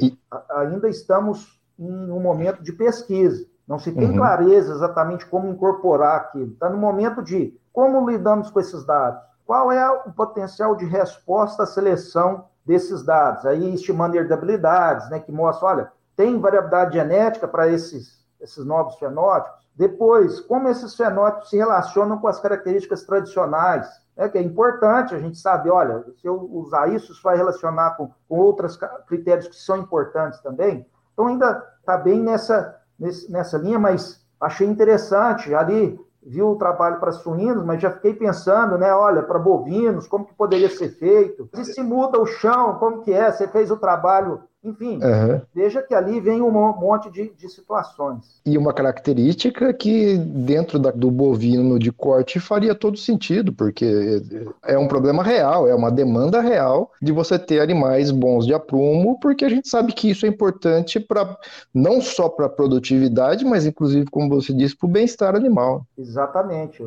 ainda 0.50 0.88
estamos 0.88 1.60
em 1.78 2.10
um 2.10 2.20
momento 2.20 2.62
de 2.62 2.72
pesquisa. 2.72 3.46
Não 3.68 3.78
se 3.78 3.92
tem 3.92 4.10
uhum. 4.10 4.16
clareza 4.16 4.72
exatamente 4.72 5.26
como 5.26 5.48
incorporar 5.48 6.16
aquilo. 6.16 6.52
Está 6.52 6.70
no 6.70 6.78
momento 6.78 7.22
de 7.22 7.58
como 7.72 8.08
lidamos 8.08 8.50
com 8.50 8.60
esses 8.60 8.84
dados. 8.86 9.20
Qual 9.44 9.70
é 9.70 9.88
o 9.90 10.12
potencial 10.12 10.74
de 10.74 10.84
resposta 10.84 11.64
à 11.64 11.66
seleção 11.66 12.46
desses 12.64 13.02
dados? 13.04 13.44
Aí 13.44 13.74
estimando 13.74 14.14
herdabilidades, 14.14 15.10
né, 15.10 15.20
que 15.20 15.30
mostra, 15.30 15.68
olha, 15.68 15.92
tem 16.16 16.40
variabilidade 16.40 16.94
genética 16.94 17.46
para 17.46 17.68
esses, 17.68 18.24
esses 18.40 18.64
novos 18.64 18.96
fenótipos. 18.96 19.66
Depois, 19.74 20.40
como 20.40 20.68
esses 20.68 20.94
fenótipos 20.94 21.50
se 21.50 21.56
relacionam 21.56 22.18
com 22.18 22.28
as 22.28 22.40
características 22.40 23.02
tradicionais. 23.04 23.86
É 24.16 24.30
que 24.30 24.38
é 24.38 24.42
importante 24.42 25.14
a 25.14 25.18
gente 25.18 25.36
saber, 25.36 25.70
olha, 25.70 26.02
se 26.18 26.26
eu 26.26 26.48
usar 26.50 26.88
isso, 26.88 27.12
isso 27.12 27.22
vai 27.22 27.36
relacionar 27.36 27.96
com, 27.98 28.10
com 28.26 28.38
outros 28.38 28.78
critérios 29.06 29.46
que 29.46 29.56
são 29.56 29.76
importantes 29.76 30.40
também. 30.40 30.86
Então, 31.12 31.26
ainda 31.26 31.62
está 31.80 31.98
bem 31.98 32.20
nessa, 32.20 32.80
nessa 33.28 33.58
linha, 33.58 33.78
mas 33.78 34.24
achei 34.40 34.66
interessante. 34.66 35.54
Ali 35.54 36.00
viu 36.26 36.50
o 36.50 36.56
trabalho 36.56 36.98
para 36.98 37.12
suínos, 37.12 37.64
mas 37.64 37.80
já 37.80 37.90
fiquei 37.90 38.14
pensando, 38.14 38.76
né? 38.76 38.92
Olha, 38.92 39.22
para 39.22 39.38
bovinos, 39.38 40.08
como 40.08 40.24
que 40.24 40.34
poderia 40.34 40.68
ser 40.68 40.88
feito? 40.88 41.48
E 41.54 41.64
se 41.64 41.82
muda 41.82 42.18
o 42.18 42.26
chão, 42.26 42.78
como 42.78 43.02
que 43.02 43.12
é? 43.12 43.30
Você 43.30 43.46
fez 43.46 43.70
o 43.70 43.76
trabalho 43.76 44.42
enfim, 44.66 44.96
uhum. 44.96 45.40
veja 45.54 45.80
que 45.80 45.94
ali 45.94 46.20
vem 46.20 46.42
um 46.42 46.50
monte 46.50 47.08
de, 47.08 47.32
de, 47.34 47.48
situações. 47.48 48.40
E 48.44 48.58
uma 48.58 48.72
característica 48.72 49.72
que 49.72 50.18
dentro 50.18 50.76
da, 50.76 50.90
do 50.90 51.08
bovino 51.08 51.78
de 51.78 51.92
corte 51.92 52.40
faria 52.40 52.74
todo 52.74 52.98
sentido, 52.98 53.52
porque 53.52 54.20
é 54.64 54.76
um 54.76 54.88
problema 54.88 55.22
real, 55.22 55.68
é 55.68 55.74
uma 55.74 55.90
demanda 55.90 56.40
real 56.40 56.90
de 57.00 57.12
você 57.12 57.38
ter 57.38 57.60
animais 57.60 58.10
bons 58.10 58.44
de 58.44 58.52
aprumo, 58.52 59.20
porque 59.20 59.44
a 59.44 59.48
gente 59.48 59.68
sabe 59.68 59.92
que 59.92 60.10
isso 60.10 60.26
é 60.26 60.28
importante 60.28 60.98
para 60.98 61.38
não 61.72 62.00
só 62.00 62.28
para 62.28 62.46
a 62.46 62.50
produtividade, 62.50 63.44
mas 63.44 63.66
inclusive, 63.66 64.10
como 64.10 64.28
você 64.28 64.52
disse, 64.52 64.76
para 64.76 64.88
o 64.88 64.90
bem-estar 64.90 65.36
animal. 65.36 65.86
Exatamente. 65.96 66.82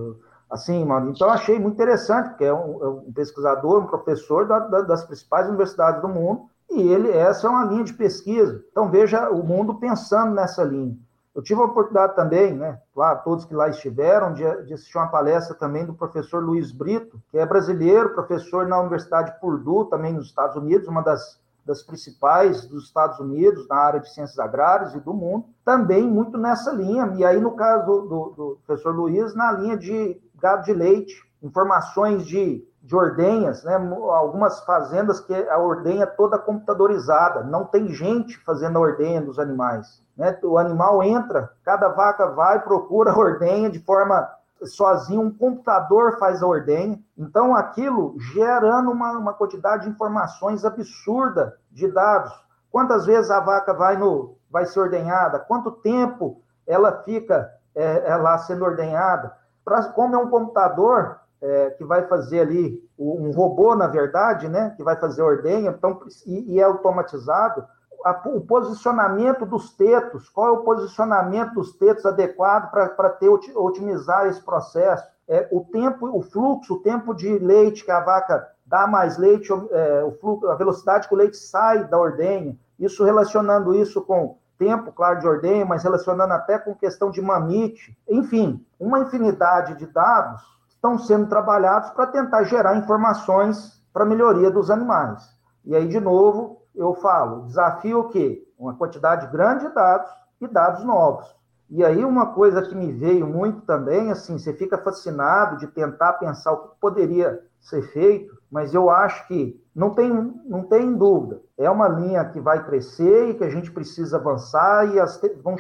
Assim, 0.49 0.83
mano, 0.83 1.11
então 1.11 1.29
achei 1.29 1.57
muito 1.57 1.75
interessante, 1.75 2.29
porque 2.29 2.43
é 2.43 2.53
um, 2.53 2.83
é 2.83 2.87
um 2.89 3.13
pesquisador, 3.13 3.83
um 3.83 3.87
professor 3.87 4.45
da, 4.45 4.59
da, 4.59 4.81
das 4.81 5.05
principais 5.05 5.47
universidades 5.47 6.01
do 6.01 6.09
mundo, 6.09 6.49
e 6.71 6.81
ele, 6.81 7.11
essa 7.11 7.47
é 7.47 7.49
uma 7.49 7.65
linha 7.65 7.83
de 7.83 7.93
pesquisa. 7.93 8.63
Então 8.71 8.89
veja 8.89 9.29
o 9.29 9.43
mundo 9.43 9.75
pensando 9.75 10.33
nessa 10.33 10.63
linha. 10.63 10.95
Eu 11.33 11.41
tive 11.41 11.61
a 11.61 11.65
oportunidade 11.65 12.15
também, 12.15 12.53
né, 12.53 12.79
claro, 12.93 13.21
todos 13.23 13.45
que 13.45 13.53
lá 13.53 13.69
estiveram, 13.69 14.33
de, 14.33 14.43
de, 14.65 14.73
assistir 14.73 14.97
uma 14.97 15.07
palestra 15.07 15.55
também 15.55 15.85
do 15.85 15.93
professor 15.93 16.43
Luiz 16.43 16.71
Brito, 16.71 17.21
que 17.31 17.37
é 17.37 17.45
brasileiro, 17.45 18.13
professor 18.13 18.67
na 18.67 18.79
Universidade 18.79 19.39
Purdue, 19.39 19.89
também 19.89 20.11
nos 20.11 20.25
Estados 20.25 20.57
Unidos, 20.57 20.87
uma 20.87 21.01
das, 21.01 21.39
das 21.65 21.81
principais 21.81 22.65
dos 22.65 22.85
Estados 22.85 23.19
Unidos 23.19 23.67
na 23.69 23.77
área 23.77 23.99
de 23.99 24.11
ciências 24.11 24.39
agrárias 24.39 24.93
e 24.95 24.99
do 24.99 25.13
mundo, 25.13 25.45
também 25.63 26.05
muito 26.05 26.37
nessa 26.37 26.73
linha. 26.73 27.13
E 27.15 27.23
aí, 27.23 27.39
no 27.39 27.51
caso 27.51 27.85
do, 27.85 28.33
do 28.35 28.59
professor 28.65 28.93
Luiz, 28.93 29.33
na 29.35 29.51
linha 29.51 29.77
de 29.77 30.19
gado 30.41 30.63
de 30.63 30.73
leite, 30.73 31.23
informações 31.41 32.25
de 32.25 32.67
de 32.81 32.95
ordenhas, 32.95 33.63
né? 33.63 33.75
algumas 33.75 34.63
fazendas 34.63 35.19
que 35.19 35.33
a 35.33 35.57
ordenha 35.57 36.07
toda 36.07 36.37
computadorizada, 36.37 37.43
não 37.43 37.65
tem 37.65 37.89
gente 37.89 38.37
fazendo 38.43 38.77
a 38.77 38.81
ordenha 38.81 39.21
dos 39.21 39.37
animais. 39.37 40.01
Né? 40.15 40.37
O 40.43 40.57
animal 40.57 41.03
entra, 41.03 41.51
cada 41.63 41.89
vaca 41.89 42.27
vai, 42.27 42.61
procura 42.61 43.11
a 43.11 43.17
ordenha 43.17 43.69
de 43.69 43.79
forma 43.79 44.27
sozinho, 44.65 45.21
um 45.21 45.31
computador 45.31 46.17
faz 46.17 46.41
a 46.41 46.47
ordenha. 46.47 46.99
Então, 47.17 47.55
aquilo 47.55 48.15
gerando 48.33 48.91
uma, 48.91 49.11
uma 49.17 49.33
quantidade 49.33 49.83
de 49.83 49.89
informações 49.89 50.65
absurda 50.65 51.55
de 51.71 51.87
dados. 51.87 52.33
Quantas 52.71 53.05
vezes 53.05 53.31
a 53.31 53.39
vaca 53.39 53.73
vai, 53.73 53.97
no, 53.97 54.37
vai 54.49 54.65
ser 54.65 54.79
ordenhada? 54.79 55.39
Quanto 55.39 55.71
tempo 55.71 56.41
ela 56.67 57.03
fica 57.03 57.49
é, 57.75 58.09
é 58.09 58.15
lá 58.15 58.37
sendo 58.39 58.65
ordenhada? 58.65 59.33
Pra, 59.63 59.83
como 59.89 60.15
é 60.15 60.17
um 60.17 60.29
computador, 60.29 61.19
é, 61.41 61.69
que 61.71 61.83
vai 61.83 62.05
fazer 62.07 62.41
ali, 62.41 62.81
um 62.97 63.31
robô, 63.31 63.75
na 63.75 63.87
verdade, 63.87 64.47
né, 64.47 64.73
que 64.75 64.83
vai 64.83 64.95
fazer 64.97 65.21
ordenha, 65.21 65.71
então, 65.71 65.99
e, 66.25 66.55
e 66.55 66.59
é 66.59 66.63
automatizado, 66.63 67.63
a, 68.03 68.11
o 68.29 68.41
posicionamento 68.41 69.45
dos 69.45 69.73
tetos, 69.75 70.29
qual 70.29 70.47
é 70.47 70.51
o 70.51 70.63
posicionamento 70.63 71.53
dos 71.53 71.73
tetos 71.73 72.05
adequado 72.05 72.71
para 72.71 73.09
ter 73.09 73.29
otimizar 73.29 74.27
esse 74.27 74.41
processo? 74.41 75.07
É, 75.27 75.47
o 75.51 75.61
tempo, 75.61 76.07
o 76.07 76.21
fluxo, 76.21 76.75
o 76.75 76.79
tempo 76.79 77.13
de 77.13 77.37
leite 77.37 77.85
que 77.85 77.91
a 77.91 77.99
vaca 77.99 78.47
dá 78.65 78.87
mais 78.87 79.17
leite, 79.17 79.51
é, 79.51 80.03
o 80.03 80.11
fluxo, 80.11 80.47
a 80.47 80.55
velocidade 80.55 81.07
que 81.07 81.13
o 81.13 81.17
leite 81.17 81.37
sai 81.37 81.87
da 81.87 81.97
ordenha, 81.97 82.57
isso 82.79 83.03
relacionando 83.03 83.75
isso 83.75 84.01
com 84.01 84.37
tempo, 84.57 84.91
claro, 84.91 85.19
de 85.19 85.27
ordenha, 85.27 85.65
mas 85.65 85.83
relacionando 85.83 86.33
até 86.33 86.57
com 86.59 86.75
questão 86.75 87.09
de 87.09 87.21
mamite, 87.21 87.97
enfim, 88.09 88.65
uma 88.77 88.99
infinidade 88.99 89.75
de 89.75 89.85
dados 89.85 90.58
estão 90.79 90.97
sendo 90.97 91.27
trabalhados 91.27 91.89
para 91.89 92.07
tentar 92.07 92.43
gerar 92.43 92.77
informações 92.77 93.83
para 93.91 94.05
melhoria 94.05 94.49
dos 94.49 94.71
animais. 94.71 95.21
E 95.65 95.75
aí, 95.75 95.87
de 95.87 95.99
novo, 95.99 96.61
eu 96.73 96.93
falo, 96.95 97.45
desafio 97.45 97.99
o 97.99 98.07
quê? 98.07 98.47
Uma 98.57 98.73
quantidade 98.75 99.27
grande 99.27 99.67
de 99.67 99.73
dados 99.73 100.09
e 100.39 100.47
dados 100.47 100.83
novos. 100.85 101.35
E 101.69 101.83
aí, 101.83 102.03
uma 102.03 102.27
coisa 102.27 102.61
que 102.61 102.73
me 102.73 102.91
veio 102.93 103.27
muito 103.27 103.61
também, 103.61 104.09
assim, 104.09 104.39
você 104.39 104.53
fica 104.53 104.77
fascinado 104.77 105.57
de 105.57 105.67
tentar 105.67 106.13
pensar 106.13 106.53
o 106.53 106.69
que 106.69 106.79
poderia 106.79 107.43
ser 107.59 107.81
feito, 107.91 108.33
mas 108.49 108.73
eu 108.73 108.89
acho 108.89 109.27
que 109.27 109.61
não 109.75 109.91
tem, 109.91 110.11
não 110.45 110.63
tem 110.63 110.95
dúvida. 110.95 111.41
É 111.57 111.69
uma 111.69 111.89
linha 111.89 112.25
que 112.25 112.39
vai 112.39 112.63
crescer 112.65 113.29
e 113.29 113.33
que 113.33 113.43
a 113.43 113.49
gente 113.49 113.69
precisa 113.69 114.17
avançar 114.17 114.87
e 114.93 114.99
as 114.99 115.21
vão 115.43 115.57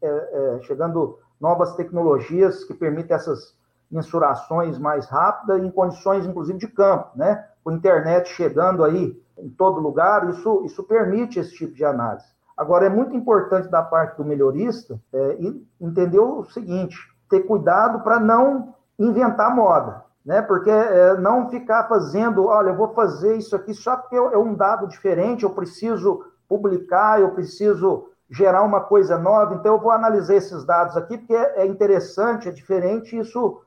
é, 0.00 0.08
é, 0.08 0.60
chegando 0.62 1.18
novas 1.40 1.74
tecnologias 1.74 2.64
que 2.64 2.72
permitem 2.72 3.16
essas 3.16 3.58
mensurações 3.90 4.78
mais 4.78 5.06
rápidas 5.06 5.62
em 5.62 5.70
condições, 5.70 6.26
inclusive, 6.26 6.58
de 6.58 6.68
campo, 6.68 7.10
né? 7.16 7.46
Com 7.64 7.72
internet 7.72 8.28
chegando 8.28 8.84
aí 8.84 9.20
em 9.38 9.48
todo 9.48 9.80
lugar, 9.80 10.28
isso, 10.28 10.62
isso 10.64 10.82
permite 10.82 11.38
esse 11.38 11.54
tipo 11.54 11.74
de 11.74 11.84
análise. 11.84 12.26
Agora, 12.56 12.86
é 12.86 12.90
muito 12.90 13.16
importante 13.16 13.68
da 13.68 13.82
parte 13.82 14.16
do 14.16 14.24
melhorista 14.24 15.00
é, 15.12 15.38
entender 15.80 16.20
o 16.20 16.44
seguinte, 16.44 16.96
ter 17.28 17.40
cuidado 17.40 18.00
para 18.00 18.20
não 18.20 18.74
inventar 18.98 19.54
moda, 19.54 20.04
né? 20.24 20.42
Porque 20.42 20.70
é, 20.70 21.16
não 21.18 21.48
ficar 21.48 21.88
fazendo, 21.88 22.46
olha, 22.46 22.70
eu 22.70 22.76
vou 22.76 22.88
fazer 22.88 23.36
isso 23.36 23.56
aqui 23.56 23.72
só 23.72 23.96
porque 23.96 24.16
é 24.16 24.38
um 24.38 24.54
dado 24.54 24.86
diferente, 24.86 25.44
eu 25.44 25.50
preciso 25.50 26.24
publicar, 26.48 27.20
eu 27.20 27.30
preciso 27.30 28.10
gerar 28.30 28.62
uma 28.62 28.80
coisa 28.80 29.18
nova, 29.18 29.54
então 29.54 29.74
eu 29.74 29.80
vou 29.80 29.90
analisar 29.90 30.34
esses 30.34 30.64
dados 30.64 30.96
aqui 30.96 31.18
porque 31.18 31.34
é 31.34 31.66
interessante, 31.66 32.48
é 32.48 32.52
diferente, 32.52 33.18
isso 33.18 33.60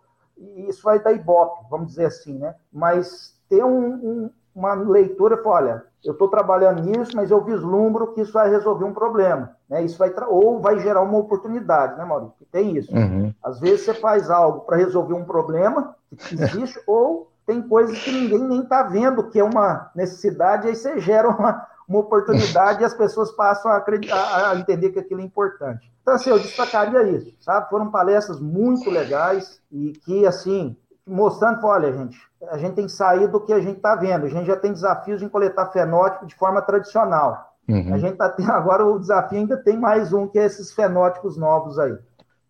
e 0.56 0.70
isso 0.70 0.84
vai 0.84 1.00
dar 1.00 1.14
ibope, 1.14 1.66
vamos 1.70 1.88
dizer 1.88 2.06
assim, 2.06 2.38
né? 2.38 2.56
Mas 2.72 3.40
ter 3.50 3.64
um, 3.64 3.94
um, 3.94 4.30
uma 4.56 4.74
leitura, 4.74 5.42
olha, 5.46 5.84
eu 6.04 6.14
estou 6.14 6.28
trabalhando 6.28 6.84
nisso, 6.84 7.16
mas 7.16 7.32
eu 7.32 7.44
vislumbro 7.44 8.14
que 8.14 8.22
isso 8.22 8.34
vai 8.34 8.50
resolver 8.50 8.84
um 8.84 8.94
problema, 8.94 9.56
né? 9.70 9.84
Isso 9.84 9.98
vai 9.98 10.14
ou 10.28 10.60
vai 10.60 10.80
gerar 10.80 11.02
uma 11.02 11.18
oportunidade, 11.18 11.98
né, 11.98 12.04
Maurício? 12.04 12.46
Tem 12.52 12.76
isso. 12.78 12.94
Uhum. 12.94 13.34
Às 13.44 13.60
vezes 13.60 13.86
você 13.86 13.94
faz 13.94 14.30
algo 14.30 14.62
para 14.62 14.78
resolver 14.78 15.14
um 15.14 15.24
problema 15.24 15.96
que 16.18 16.36
existe, 16.42 16.80
ou 16.86 17.32
tem 17.46 17.62
coisas 17.62 17.98
que 18.00 18.12
ninguém 18.12 18.40
nem 18.40 18.62
está 18.64 18.84
vendo 18.84 19.30
que 19.30 19.40
é 19.40 19.44
uma 19.44 19.92
necessidade, 19.96 20.68
aí 20.68 20.76
você 20.76 21.00
gera 21.00 21.30
uma, 21.30 21.66
uma 21.88 22.00
oportunidade 22.00 22.82
e 22.82 22.86
as 22.86 22.94
pessoas 22.94 23.32
passam 23.32 23.72
a, 23.72 23.78
acreditar, 23.78 24.52
a 24.52 24.56
entender 24.56 24.92
que 24.92 25.00
aquilo 25.00 25.22
é 25.22 25.24
importante. 25.24 25.92
Então, 26.02 26.14
assim, 26.16 26.30
eu 26.30 26.40
destacaria 26.40 27.04
isso, 27.04 27.34
sabe? 27.40 27.70
Foram 27.70 27.90
palestras 27.90 28.40
muito 28.40 28.90
legais 28.90 29.62
e 29.72 29.94
que, 30.04 30.26
assim, 30.26 30.76
mostrando, 31.08 31.66
olha, 31.66 31.92
gente, 31.94 32.18
a 32.50 32.58
gente 32.58 32.76
tem 32.76 32.86
que 32.86 32.92
sair 32.92 33.28
do 33.28 33.40
que 33.40 33.54
a 33.54 33.60
gente 33.60 33.78
está 33.78 33.96
vendo. 33.96 34.26
A 34.26 34.30
gente 34.30 34.46
já 34.46 34.56
tem 34.56 34.74
desafios 34.74 35.22
em 35.22 35.30
coletar 35.30 35.68
fenótipo 35.68 36.26
de 36.26 36.36
forma 36.36 36.62
tradicional. 36.62 37.54
Uhum. 37.68 37.94
A 37.94 37.98
gente 37.98 38.14
está 38.14 38.30
tendo 38.30 38.52
agora 38.52 38.86
o 38.86 39.00
desafio, 39.00 39.40
ainda 39.40 39.58
tem 39.58 39.78
mais 39.78 40.12
um, 40.12 40.28
que 40.28 40.38
é 40.38 40.46
esses 40.46 40.74
fenótipos 40.74 41.38
novos 41.38 41.80
aí. 41.80 41.96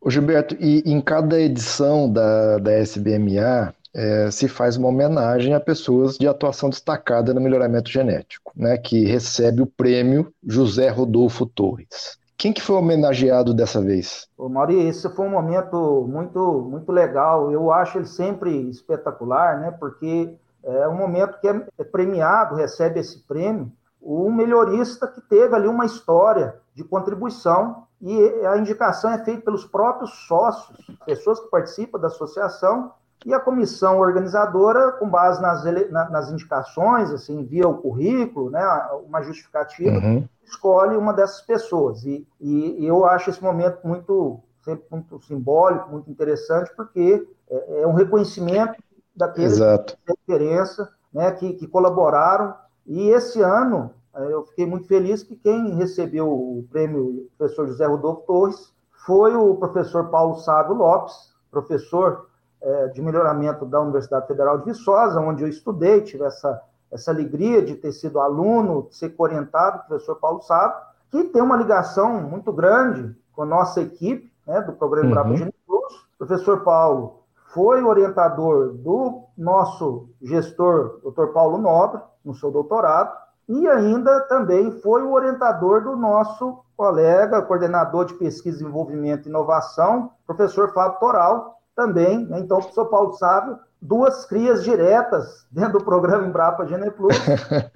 Ô 0.02 0.10
Gilberto, 0.10 0.56
e 0.60 0.82
em 0.86 1.00
cada 1.00 1.39
edição 1.39 2.12
da, 2.12 2.58
da 2.58 2.74
SBMA, 2.80 3.74
é, 3.95 4.32
se 4.32 4.47
faz 4.47 4.75
uma 4.75 4.88
homenagem 4.88 5.53
a 5.53 5.60
pessoas 5.60 6.17
de 6.17 6.27
atuação 6.27 6.69
destacada 6.69 7.34
no 7.34 7.41
melhoramento 7.41 7.89
genético, 7.89 8.51
né, 8.56 8.77
que 8.77 9.06
recebe 9.06 9.62
o 9.62 9.67
prêmio 9.67 10.34
José 10.43 10.89
Rodolfo 10.89 11.45
Torres 11.45 12.17
Quem 12.38 12.51
que 12.51 12.62
foi 12.62 12.75
homenageado 12.75 13.53
dessa 13.53 13.82
vez? 13.82 14.27
Ô, 14.38 14.49
Mauri, 14.49 14.88
esse 14.88 15.08
foi 15.10 15.25
um 15.27 15.32
momento 15.32 16.08
muito, 16.10 16.67
muito 16.69 16.91
legal. 16.91 17.51
Eu 17.51 17.71
acho 17.71 17.97
ele 17.97 18.08
sempre 18.08 18.69
espetacular, 18.69 19.60
né? 19.60 19.71
Porque 19.71 20.36
é 20.63 20.88
um 20.88 20.95
momento 20.95 21.39
que 21.39 21.47
é, 21.47 21.65
é 21.77 21.84
premiado, 21.84 22.56
recebe 22.56 22.99
esse 22.99 23.19
prêmio, 23.27 23.71
um 24.01 24.32
melhorista 24.32 25.08
que 25.08 25.21
teve 25.21 25.56
ali 25.56 25.67
uma 25.67 25.86
história 25.86 26.56
de 26.73 26.84
contribuição 26.84 27.84
e 28.01 28.19
a 28.45 28.58
indicação 28.58 29.12
é 29.12 29.23
feita 29.23 29.43
pelos 29.43 29.63
próprios 29.65 30.12
sócios, 30.27 30.75
pessoas 31.06 31.39
que 31.39 31.49
participam 31.49 31.99
da 31.99 32.08
associação, 32.08 32.91
e 33.26 33.34
a 33.34 33.40
comissão 33.40 34.00
organizadora, 34.00 34.92
com 34.94 35.10
base 35.10 35.42
nas, 35.42 35.64
nas 35.92 36.32
indicações, 36.32 37.10
assim, 37.12 37.40
envia 37.40 37.68
o 37.68 37.78
currículo, 37.78 38.50
né, 38.50 38.64
uma 39.06 39.22
justificativa, 39.22 39.98
uhum. 39.98 40.28
escolhe 40.44 40.98
uma 40.98 41.14
dessas 41.14 41.42
pessoas. 41.42 42.04
E, 42.04 42.28
e, 42.40 42.86
eu 42.86 43.06
acho 43.06 43.30
esse 43.30 43.42
momento 43.42 43.80
muito, 43.84 44.40
sempre 44.64 44.86
muito 44.92 45.22
simbólico, 45.22 45.90
muito 45.90 46.10
interessante, 46.12 46.72
porque 46.76 47.26
é, 47.50 47.82
é 47.82 47.88
um 47.88 47.94
reconhecimento 47.94 48.76
daqueles 49.16 49.54
Exato. 49.54 49.98
que 50.06 50.14
diferença, 50.14 50.90
né, 51.14 51.32
que, 51.32 51.54
que 51.54 51.68
colaboraram. 51.68 52.54
E 52.86 53.10
esse 53.10 53.42
ano, 53.42 53.92
é, 54.16 54.34
eu 54.34 54.44
fiquei 54.46 54.66
muito 54.66 54.88
feliz 54.88 55.24
que 55.24 55.36
quem 55.36 55.76
recebeu 55.76 56.28
o 56.30 56.66
prêmio 56.70 57.30
professor 57.38 57.68
José 57.68 57.86
Rodolfo 57.86 58.24
Torres 58.28 58.74
foi 59.06 59.36
o 59.36 59.56
professor 59.56 60.10
Paulo 60.10 60.36
Sábio 60.38 60.76
Lopes, 60.76 61.34
professor 61.52 62.28
é, 62.63 62.88
de 62.88 63.02
melhoramento 63.02 63.65
da 63.65 63.82
Universidade 63.82 64.26
Federal 64.26 64.58
de 64.58 64.65
Viçosa, 64.65 65.19
onde 65.19 65.43
eu 65.43 65.49
estudei, 65.49 66.02
tive 66.02 66.23
essa, 66.23 66.62
essa 66.89 67.12
alegria 67.12 67.62
de 67.62 67.76
ter 67.76 67.91
sido 67.91 68.19
aluno, 68.19 68.88
de 68.89 68.95
ser 68.95 69.13
orientado 69.17 69.80
pelo 69.80 69.88
professor 69.89 70.15
Paulo 70.15 70.41
Sábio, 70.41 70.78
que 71.12 71.26
tem 71.26 71.41
uma 71.41 71.58
ligação 71.58 72.21
muito 72.21 72.54
grande 72.54 73.15
com 73.34 73.43
a 73.43 73.45
nossa 73.45 73.82
equipe 73.82 74.32
né, 74.47 74.62
do 74.62 74.73
programa 74.73 75.08
uhum. 75.08 75.13
Bravo 75.13 75.36
Gene 75.36 75.54
Plus. 75.67 76.08
Professor 76.17 76.63
Paulo 76.63 77.19
foi 77.54 77.84
orientador 77.84 78.69
do 78.73 79.23
nosso 79.38 80.08
gestor, 80.21 80.99
Dr. 81.04 81.28
Paulo 81.34 81.58
Nobre, 81.58 82.02
no 82.23 82.34
seu 82.34 82.49
doutorado, 82.49 83.13
e 83.47 83.67
ainda 83.67 84.21
também 84.21 84.71
foi 84.80 85.04
o 85.04 85.12
orientador 85.12 85.84
do 85.84 85.95
nosso 85.97 86.63
colega, 86.78 87.41
coordenador 87.41 88.06
de 88.06 88.13
pesquisa, 88.13 88.58
desenvolvimento 88.58 89.26
e 89.26 89.30
inovação, 89.30 90.12
professor 90.26 90.73
Fábio 90.73 90.99
Toral, 90.99 91.60
também. 91.76 92.26
Né? 92.26 92.40
Então, 92.40 92.58
o 92.58 92.62
professor 92.62 92.86
Paulo 92.86 93.14
Sábio, 93.14 93.60
duas 93.82 94.26
crias 94.26 94.64
diretas 94.64 95.46
dentro 95.52 95.80
do 95.80 95.86
programa 95.86 96.28
Embrapa 96.28 96.66
Gene 96.66 96.92
Plus, 96.92 97.16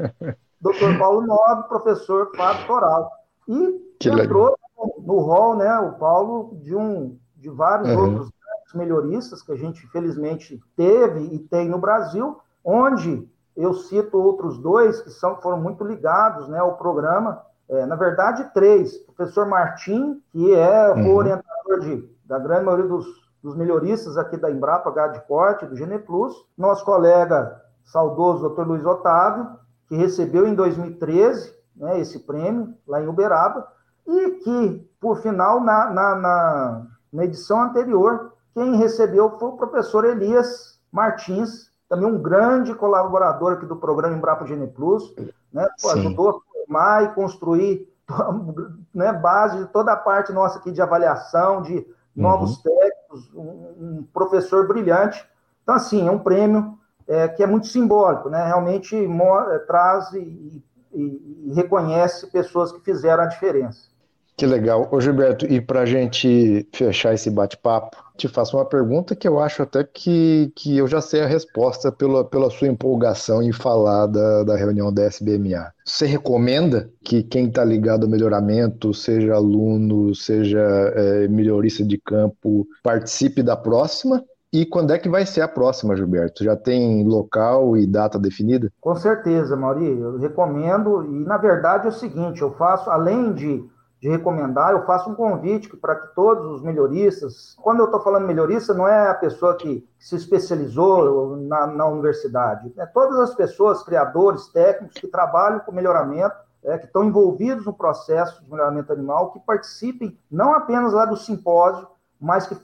doutor 0.61 0.97
Paulo 0.97 1.21
Nobre, 1.21 1.67
professor 1.67 2.31
Fábio 2.35 2.67
Toral. 2.67 3.11
E 3.47 3.95
que 3.99 4.09
entrou 4.09 4.55
legal. 4.77 4.95
no 4.99 5.19
rol, 5.19 5.55
né, 5.55 5.79
o 5.79 5.93
Paulo, 5.93 6.57
de, 6.61 6.75
um, 6.75 7.17
de 7.35 7.49
vários 7.49 7.89
uhum. 7.89 8.03
outros 8.03 8.31
melhoristas 8.73 9.41
que 9.41 9.51
a 9.51 9.55
gente, 9.55 9.87
felizmente, 9.87 10.61
teve 10.75 11.21
e 11.33 11.39
tem 11.39 11.69
no 11.69 11.79
Brasil, 11.79 12.37
onde 12.63 13.27
eu 13.55 13.73
cito 13.73 14.17
outros 14.17 14.59
dois 14.59 15.01
que 15.01 15.09
são, 15.09 15.41
foram 15.41 15.59
muito 15.59 15.83
ligados 15.83 16.47
né, 16.47 16.59
ao 16.59 16.77
programa, 16.77 17.41
é, 17.69 17.85
na 17.85 17.95
verdade, 17.95 18.49
três. 18.53 18.95
O 19.07 19.13
professor 19.13 19.47
Martim, 19.47 20.21
que 20.31 20.53
é 20.53 20.91
uhum. 20.91 21.13
o 21.13 21.15
orientador 21.15 21.79
de, 21.81 22.07
da 22.25 22.37
grande 22.39 22.65
maioria 22.65 22.87
dos, 22.87 23.07
dos 23.47 23.55
melhoristas 23.55 24.17
aqui 24.17 24.35
da 24.35 24.51
Embrapa 24.51 24.89
H 24.89 25.07
de 25.07 25.21
Corte, 25.21 25.65
do 25.65 25.77
Geneplus. 25.77 26.45
Nosso 26.57 26.83
colega 26.83 27.61
saudoso, 27.85 28.49
Dr. 28.49 28.63
Luiz 28.63 28.85
Otávio, 28.85 29.47
que 29.87 29.95
recebeu 29.95 30.45
em 30.45 30.53
2013 30.53 31.55
né, 31.73 31.97
esse 31.97 32.19
prêmio 32.19 32.73
lá 32.85 33.01
em 33.01 33.07
Uberaba, 33.07 33.65
e 34.05 34.31
que, 34.31 34.91
por 34.99 35.21
final, 35.21 35.61
na, 35.61 35.89
na, 35.89 36.15
na, 36.15 36.85
na 37.13 37.23
edição 37.23 37.61
anterior, 37.61 38.33
quem 38.53 38.75
recebeu 38.75 39.37
foi 39.39 39.47
o 39.47 39.55
professor 39.57 40.03
Elias 40.03 40.77
Martins, 40.91 41.71
também 41.87 42.05
um 42.05 42.21
grande 42.21 42.75
colaborador 42.75 43.53
aqui 43.53 43.65
do 43.65 43.77
programa 43.77 44.17
Embrapa 44.17 44.45
Gene 44.45 44.67
Plus, 44.67 45.15
né? 45.53 45.65
ajudou 45.93 46.29
a 46.29 46.33
formar 46.51 47.03
e 47.05 47.13
construir 47.15 47.87
né, 48.93 49.13
base 49.13 49.59
de 49.59 49.65
toda 49.67 49.93
a 49.93 49.97
parte 49.97 50.33
nossa 50.33 50.59
aqui 50.59 50.69
de 50.69 50.81
avaliação, 50.81 51.61
de 51.61 51.87
novos 52.17 52.57
uhum. 52.57 52.63
técnicos, 52.63 53.06
um, 53.35 54.07
professor 54.13 54.67
brilhante. 54.67 55.25
Então, 55.63 55.75
assim, 55.75 56.07
é 56.07 56.11
um 56.11 56.19
prêmio 56.19 56.77
é, 57.07 57.27
que 57.27 57.43
é 57.43 57.47
muito 57.47 57.67
simbólico, 57.67 58.29
né? 58.29 58.45
Realmente 58.45 58.95
é, 58.95 59.59
traz 59.59 60.11
e, 60.13 60.63
e, 60.93 61.47
e 61.47 61.53
reconhece 61.53 62.27
pessoas 62.27 62.71
que 62.71 62.79
fizeram 62.81 63.23
a 63.23 63.27
diferença. 63.27 63.89
Que 64.37 64.45
legal. 64.45 64.87
Ô 64.91 65.01
Gilberto, 65.01 65.47
e 65.47 65.59
para 65.59 65.81
a 65.81 65.85
gente 65.85 66.69
fechar 66.71 67.11
esse 67.11 67.27
bate-papo, 67.27 67.97
te 68.15 68.27
faço 68.27 68.55
uma 68.55 68.65
pergunta 68.65 69.15
que 69.15 69.27
eu 69.27 69.39
acho 69.39 69.63
até 69.63 69.83
que, 69.83 70.53
que 70.55 70.77
eu 70.77 70.87
já 70.87 71.01
sei 71.01 71.23
a 71.23 71.25
resposta 71.25 71.91
pela, 71.91 72.23
pela 72.23 72.51
sua 72.51 72.67
empolgação 72.67 73.41
em 73.41 73.51
falar 73.51 74.05
da, 74.05 74.43
da 74.43 74.55
reunião 74.55 74.93
da 74.93 75.05
SBMA. 75.05 75.73
Você 75.83 76.05
recomenda 76.05 76.87
que 77.03 77.23
quem 77.23 77.47
está 77.47 77.65
ligado 77.65 78.03
ao 78.03 78.09
melhoramento, 78.09 78.93
seja 78.93 79.33
aluno, 79.33 80.13
seja 80.13 80.61
é, 80.95 81.27
melhorista 81.27 81.83
de 81.83 81.97
campo, 81.97 82.67
participe 82.83 83.41
da 83.41 83.57
próxima? 83.57 84.23
E 84.53 84.67
quando 84.67 84.93
é 84.93 84.99
que 84.99 85.09
vai 85.09 85.25
ser 85.25 85.41
a 85.41 85.47
próxima, 85.47 85.95
Gilberto? 85.95 86.43
Já 86.43 86.55
tem 86.55 87.03
local 87.03 87.75
e 87.75 87.87
data 87.87 88.19
definida? 88.19 88.71
Com 88.79 88.95
certeza, 88.95 89.55
Mauri. 89.55 89.99
Eu 89.99 90.19
recomendo. 90.19 91.03
E, 91.05 91.25
na 91.25 91.37
verdade, 91.37 91.87
é 91.87 91.89
o 91.89 91.93
seguinte: 91.93 92.41
eu 92.41 92.51
faço, 92.51 92.89
além 92.89 93.33
de 93.33 93.65
de 93.99 94.09
recomendar, 94.09 94.73
eu 94.73 94.85
faço 94.85 95.09
um 95.09 95.15
convite 95.15 95.75
para 95.75 95.95
que 95.95 96.13
todos 96.13 96.45
os 96.51 96.61
melhoristas, 96.61 97.55
quando 97.61 97.79
eu 97.79 97.85
estou 97.85 97.99
falando 98.01 98.27
melhorista, 98.27 98.73
não 98.73 98.87
é 98.87 99.09
a 99.09 99.15
pessoa 99.15 99.55
que 99.55 99.87
se 99.97 100.15
especializou 100.15 101.35
na, 101.37 101.65
na 101.65 101.85
universidade, 101.87 102.71
é 102.77 102.85
todas 102.85 103.19
as 103.19 103.33
pessoas, 103.33 103.83
criadores, 103.83 104.47
técnicos 104.47 104.97
que 104.97 105.07
trabalham 105.07 105.59
com 105.61 105.71
melhoramento, 105.71 106.35
é, 106.63 106.77
que 106.77 106.85
estão 106.85 107.03
envolvidos 107.03 107.65
no 107.65 107.73
processo 107.73 108.43
de 108.43 108.51
melhoramento 108.51 108.91
animal, 108.93 109.31
que 109.31 109.39
participem 109.39 110.17
não 110.29 110.53
apenas 110.53 110.93
lá 110.93 111.05
do 111.05 111.17
simpósio, 111.17 111.87
mas 112.19 112.47
que 112.47 112.55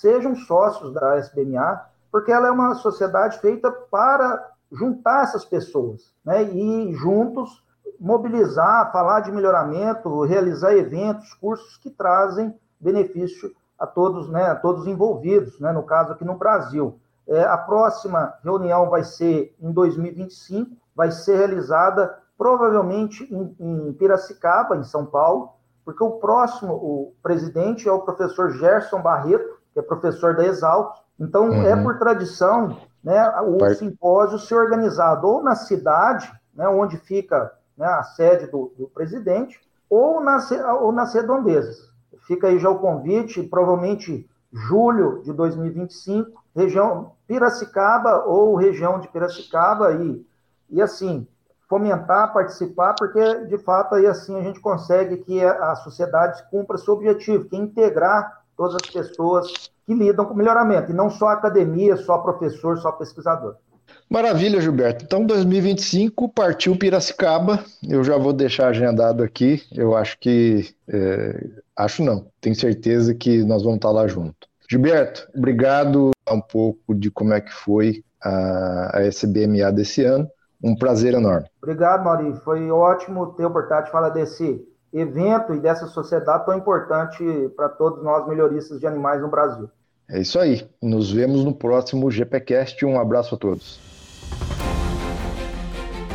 sejam 0.00 0.34
sócios 0.34 0.92
da 0.92 1.18
SBMA, 1.18 1.80
porque 2.10 2.32
ela 2.32 2.48
é 2.48 2.50
uma 2.50 2.74
sociedade 2.74 3.38
feita 3.38 3.70
para 3.70 4.50
juntar 4.72 5.24
essas 5.24 5.44
pessoas, 5.44 6.14
né, 6.24 6.42
e 6.44 6.92
juntos 6.94 7.64
mobilizar, 8.00 8.90
falar 8.90 9.20
de 9.20 9.30
melhoramento, 9.30 10.22
realizar 10.22 10.72
eventos, 10.72 11.34
cursos 11.34 11.76
que 11.76 11.90
trazem 11.90 12.54
benefício 12.80 13.52
a 13.78 13.86
todos, 13.86 14.30
né, 14.30 14.44
a 14.46 14.54
todos 14.54 14.86
envolvidos, 14.86 15.60
né, 15.60 15.70
no 15.70 15.82
caso 15.82 16.12
aqui 16.12 16.24
no 16.24 16.38
Brasil. 16.38 16.98
É, 17.28 17.44
a 17.44 17.58
próxima 17.58 18.34
reunião 18.42 18.88
vai 18.88 19.04
ser 19.04 19.54
em 19.60 19.70
2025, 19.70 20.74
vai 20.96 21.10
ser 21.10 21.36
realizada 21.36 22.18
provavelmente 22.38 23.22
em, 23.32 23.54
em 23.60 23.92
Piracicaba, 23.92 24.76
em 24.76 24.84
São 24.84 25.04
Paulo, 25.04 25.50
porque 25.84 26.02
o 26.02 26.12
próximo, 26.12 26.72
o 26.72 27.14
presidente 27.22 27.86
é 27.86 27.92
o 27.92 28.00
professor 28.00 28.50
Gerson 28.52 29.02
Barreto, 29.02 29.58
que 29.72 29.78
é 29.78 29.82
professor 29.82 30.34
da 30.34 30.44
Exalc. 30.44 30.96
Então, 31.18 31.50
uhum. 31.50 31.66
é 31.66 31.76
por 31.82 31.98
tradição 31.98 32.78
né, 33.04 33.28
o 33.40 33.58
Part... 33.58 33.76
simpósio 33.76 34.38
ser 34.38 34.54
organizado 34.54 35.26
ou 35.26 35.42
na 35.42 35.54
cidade, 35.54 36.32
né, 36.54 36.66
onde 36.68 36.96
fica 36.96 37.52
né, 37.80 37.86
a 37.86 38.02
sede 38.02 38.46
do, 38.48 38.70
do 38.78 38.86
presidente, 38.88 39.58
ou 39.88 40.20
nas, 40.20 40.50
ou 40.82 40.92
nas 40.92 41.14
redondezas. 41.14 41.90
Fica 42.26 42.48
aí 42.48 42.58
já 42.58 42.68
o 42.68 42.78
convite, 42.78 43.42
provavelmente 43.42 44.28
julho 44.52 45.22
de 45.22 45.32
2025, 45.32 46.44
região 46.54 47.12
Piracicaba 47.26 48.24
ou 48.26 48.54
região 48.54 49.00
de 49.00 49.08
Piracicaba, 49.08 49.94
e, 49.94 50.26
e 50.68 50.82
assim, 50.82 51.26
fomentar, 51.68 52.34
participar, 52.34 52.94
porque 52.98 53.46
de 53.46 53.56
fato 53.58 53.94
aí 53.94 54.06
assim 54.06 54.38
a 54.38 54.42
gente 54.42 54.60
consegue 54.60 55.16
que 55.18 55.42
a 55.42 55.74
sociedade 55.76 56.44
cumpra 56.50 56.76
seu 56.76 56.94
objetivo, 56.94 57.46
que 57.46 57.56
é 57.56 57.58
integrar 57.58 58.42
todas 58.56 58.74
as 58.74 58.90
pessoas 58.90 59.70
que 59.86 59.94
lidam 59.94 60.26
com 60.26 60.34
melhoramento, 60.34 60.90
e 60.90 60.94
não 60.94 61.08
só 61.08 61.28
academia, 61.28 61.96
só 61.96 62.18
professor, 62.18 62.76
só 62.76 62.92
pesquisador. 62.92 63.56
Maravilha, 64.10 64.60
Gilberto. 64.60 65.04
Então, 65.04 65.24
2025 65.24 66.28
partiu 66.30 66.76
Piracicaba. 66.76 67.60
Eu 67.88 68.02
já 68.02 68.18
vou 68.18 68.32
deixar 68.32 68.66
agendado 68.66 69.22
aqui. 69.22 69.62
Eu 69.72 69.96
acho 69.96 70.18
que. 70.18 70.74
É, 70.88 71.46
acho 71.76 72.02
não, 72.02 72.26
tenho 72.40 72.56
certeza 72.56 73.14
que 73.14 73.44
nós 73.44 73.62
vamos 73.62 73.76
estar 73.76 73.92
lá 73.92 74.08
junto. 74.08 74.48
Gilberto, 74.68 75.28
obrigado 75.36 76.10
um 76.28 76.40
pouco 76.40 76.92
de 76.92 77.08
como 77.08 77.34
é 77.34 77.40
que 77.40 77.52
foi 77.52 78.02
a, 78.20 78.98
a 78.98 79.02
SBMA 79.06 79.70
desse 79.70 80.02
ano. 80.04 80.28
Um 80.62 80.74
prazer 80.74 81.14
enorme. 81.14 81.46
Obrigado, 81.62 82.04
Mauri. 82.04 82.34
Foi 82.44 82.68
ótimo 82.68 83.28
ter 83.34 83.44
a 83.44 83.48
oportunidade 83.48 83.86
de 83.86 83.92
falar 83.92 84.08
desse 84.08 84.60
evento 84.92 85.54
e 85.54 85.60
dessa 85.60 85.86
sociedade 85.86 86.44
tão 86.44 86.58
importante 86.58 87.24
para 87.56 87.68
todos 87.68 88.02
nós 88.02 88.26
melhoristas 88.28 88.80
de 88.80 88.86
animais 88.88 89.22
no 89.22 89.28
Brasil. 89.28 89.70
É 90.08 90.20
isso 90.20 90.38
aí. 90.38 90.68
Nos 90.82 91.12
vemos 91.12 91.44
no 91.44 91.54
próximo 91.54 92.10
GPcast. 92.10 92.84
Um 92.84 93.00
abraço 93.00 93.36
a 93.36 93.38
todos. 93.38 93.99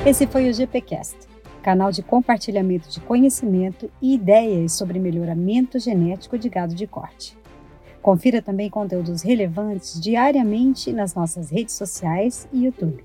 Esse 0.06 0.28
foi 0.28 0.48
o 0.48 0.54
GPcast, 0.54 1.18
canal 1.64 1.92
de 1.92 2.04
compartilhamento 2.04 2.88
de 2.92 3.00
conhecimento 3.00 3.90
e 4.00 4.14
ideias 4.14 4.74
sobre 4.74 5.00
melhoramento 5.00 5.80
genético 5.80 6.38
de 6.38 6.48
gado 6.48 6.76
de 6.76 6.86
corte. 6.86 7.36
Confira 8.04 8.40
também 8.40 8.70
conteúdos 8.70 9.24
relevantes 9.24 10.00
diariamente 10.00 10.94
nas 10.94 11.16
nossas 11.16 11.50
redes 11.50 11.74
sociais 11.74 12.48
e 12.54 12.66
YouTube. 12.66 13.04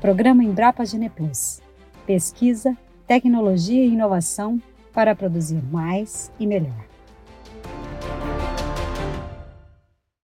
Programa 0.00 0.42
Embrapa 0.42 0.84
Gene 0.84 1.08
Plus. 1.08 1.62
Pesquisa, 2.04 2.76
tecnologia 3.06 3.84
e 3.84 3.90
inovação 3.90 4.60
para 4.92 5.14
produzir 5.14 5.62
mais 5.70 6.32
e 6.36 6.48
melhor. 6.48 6.93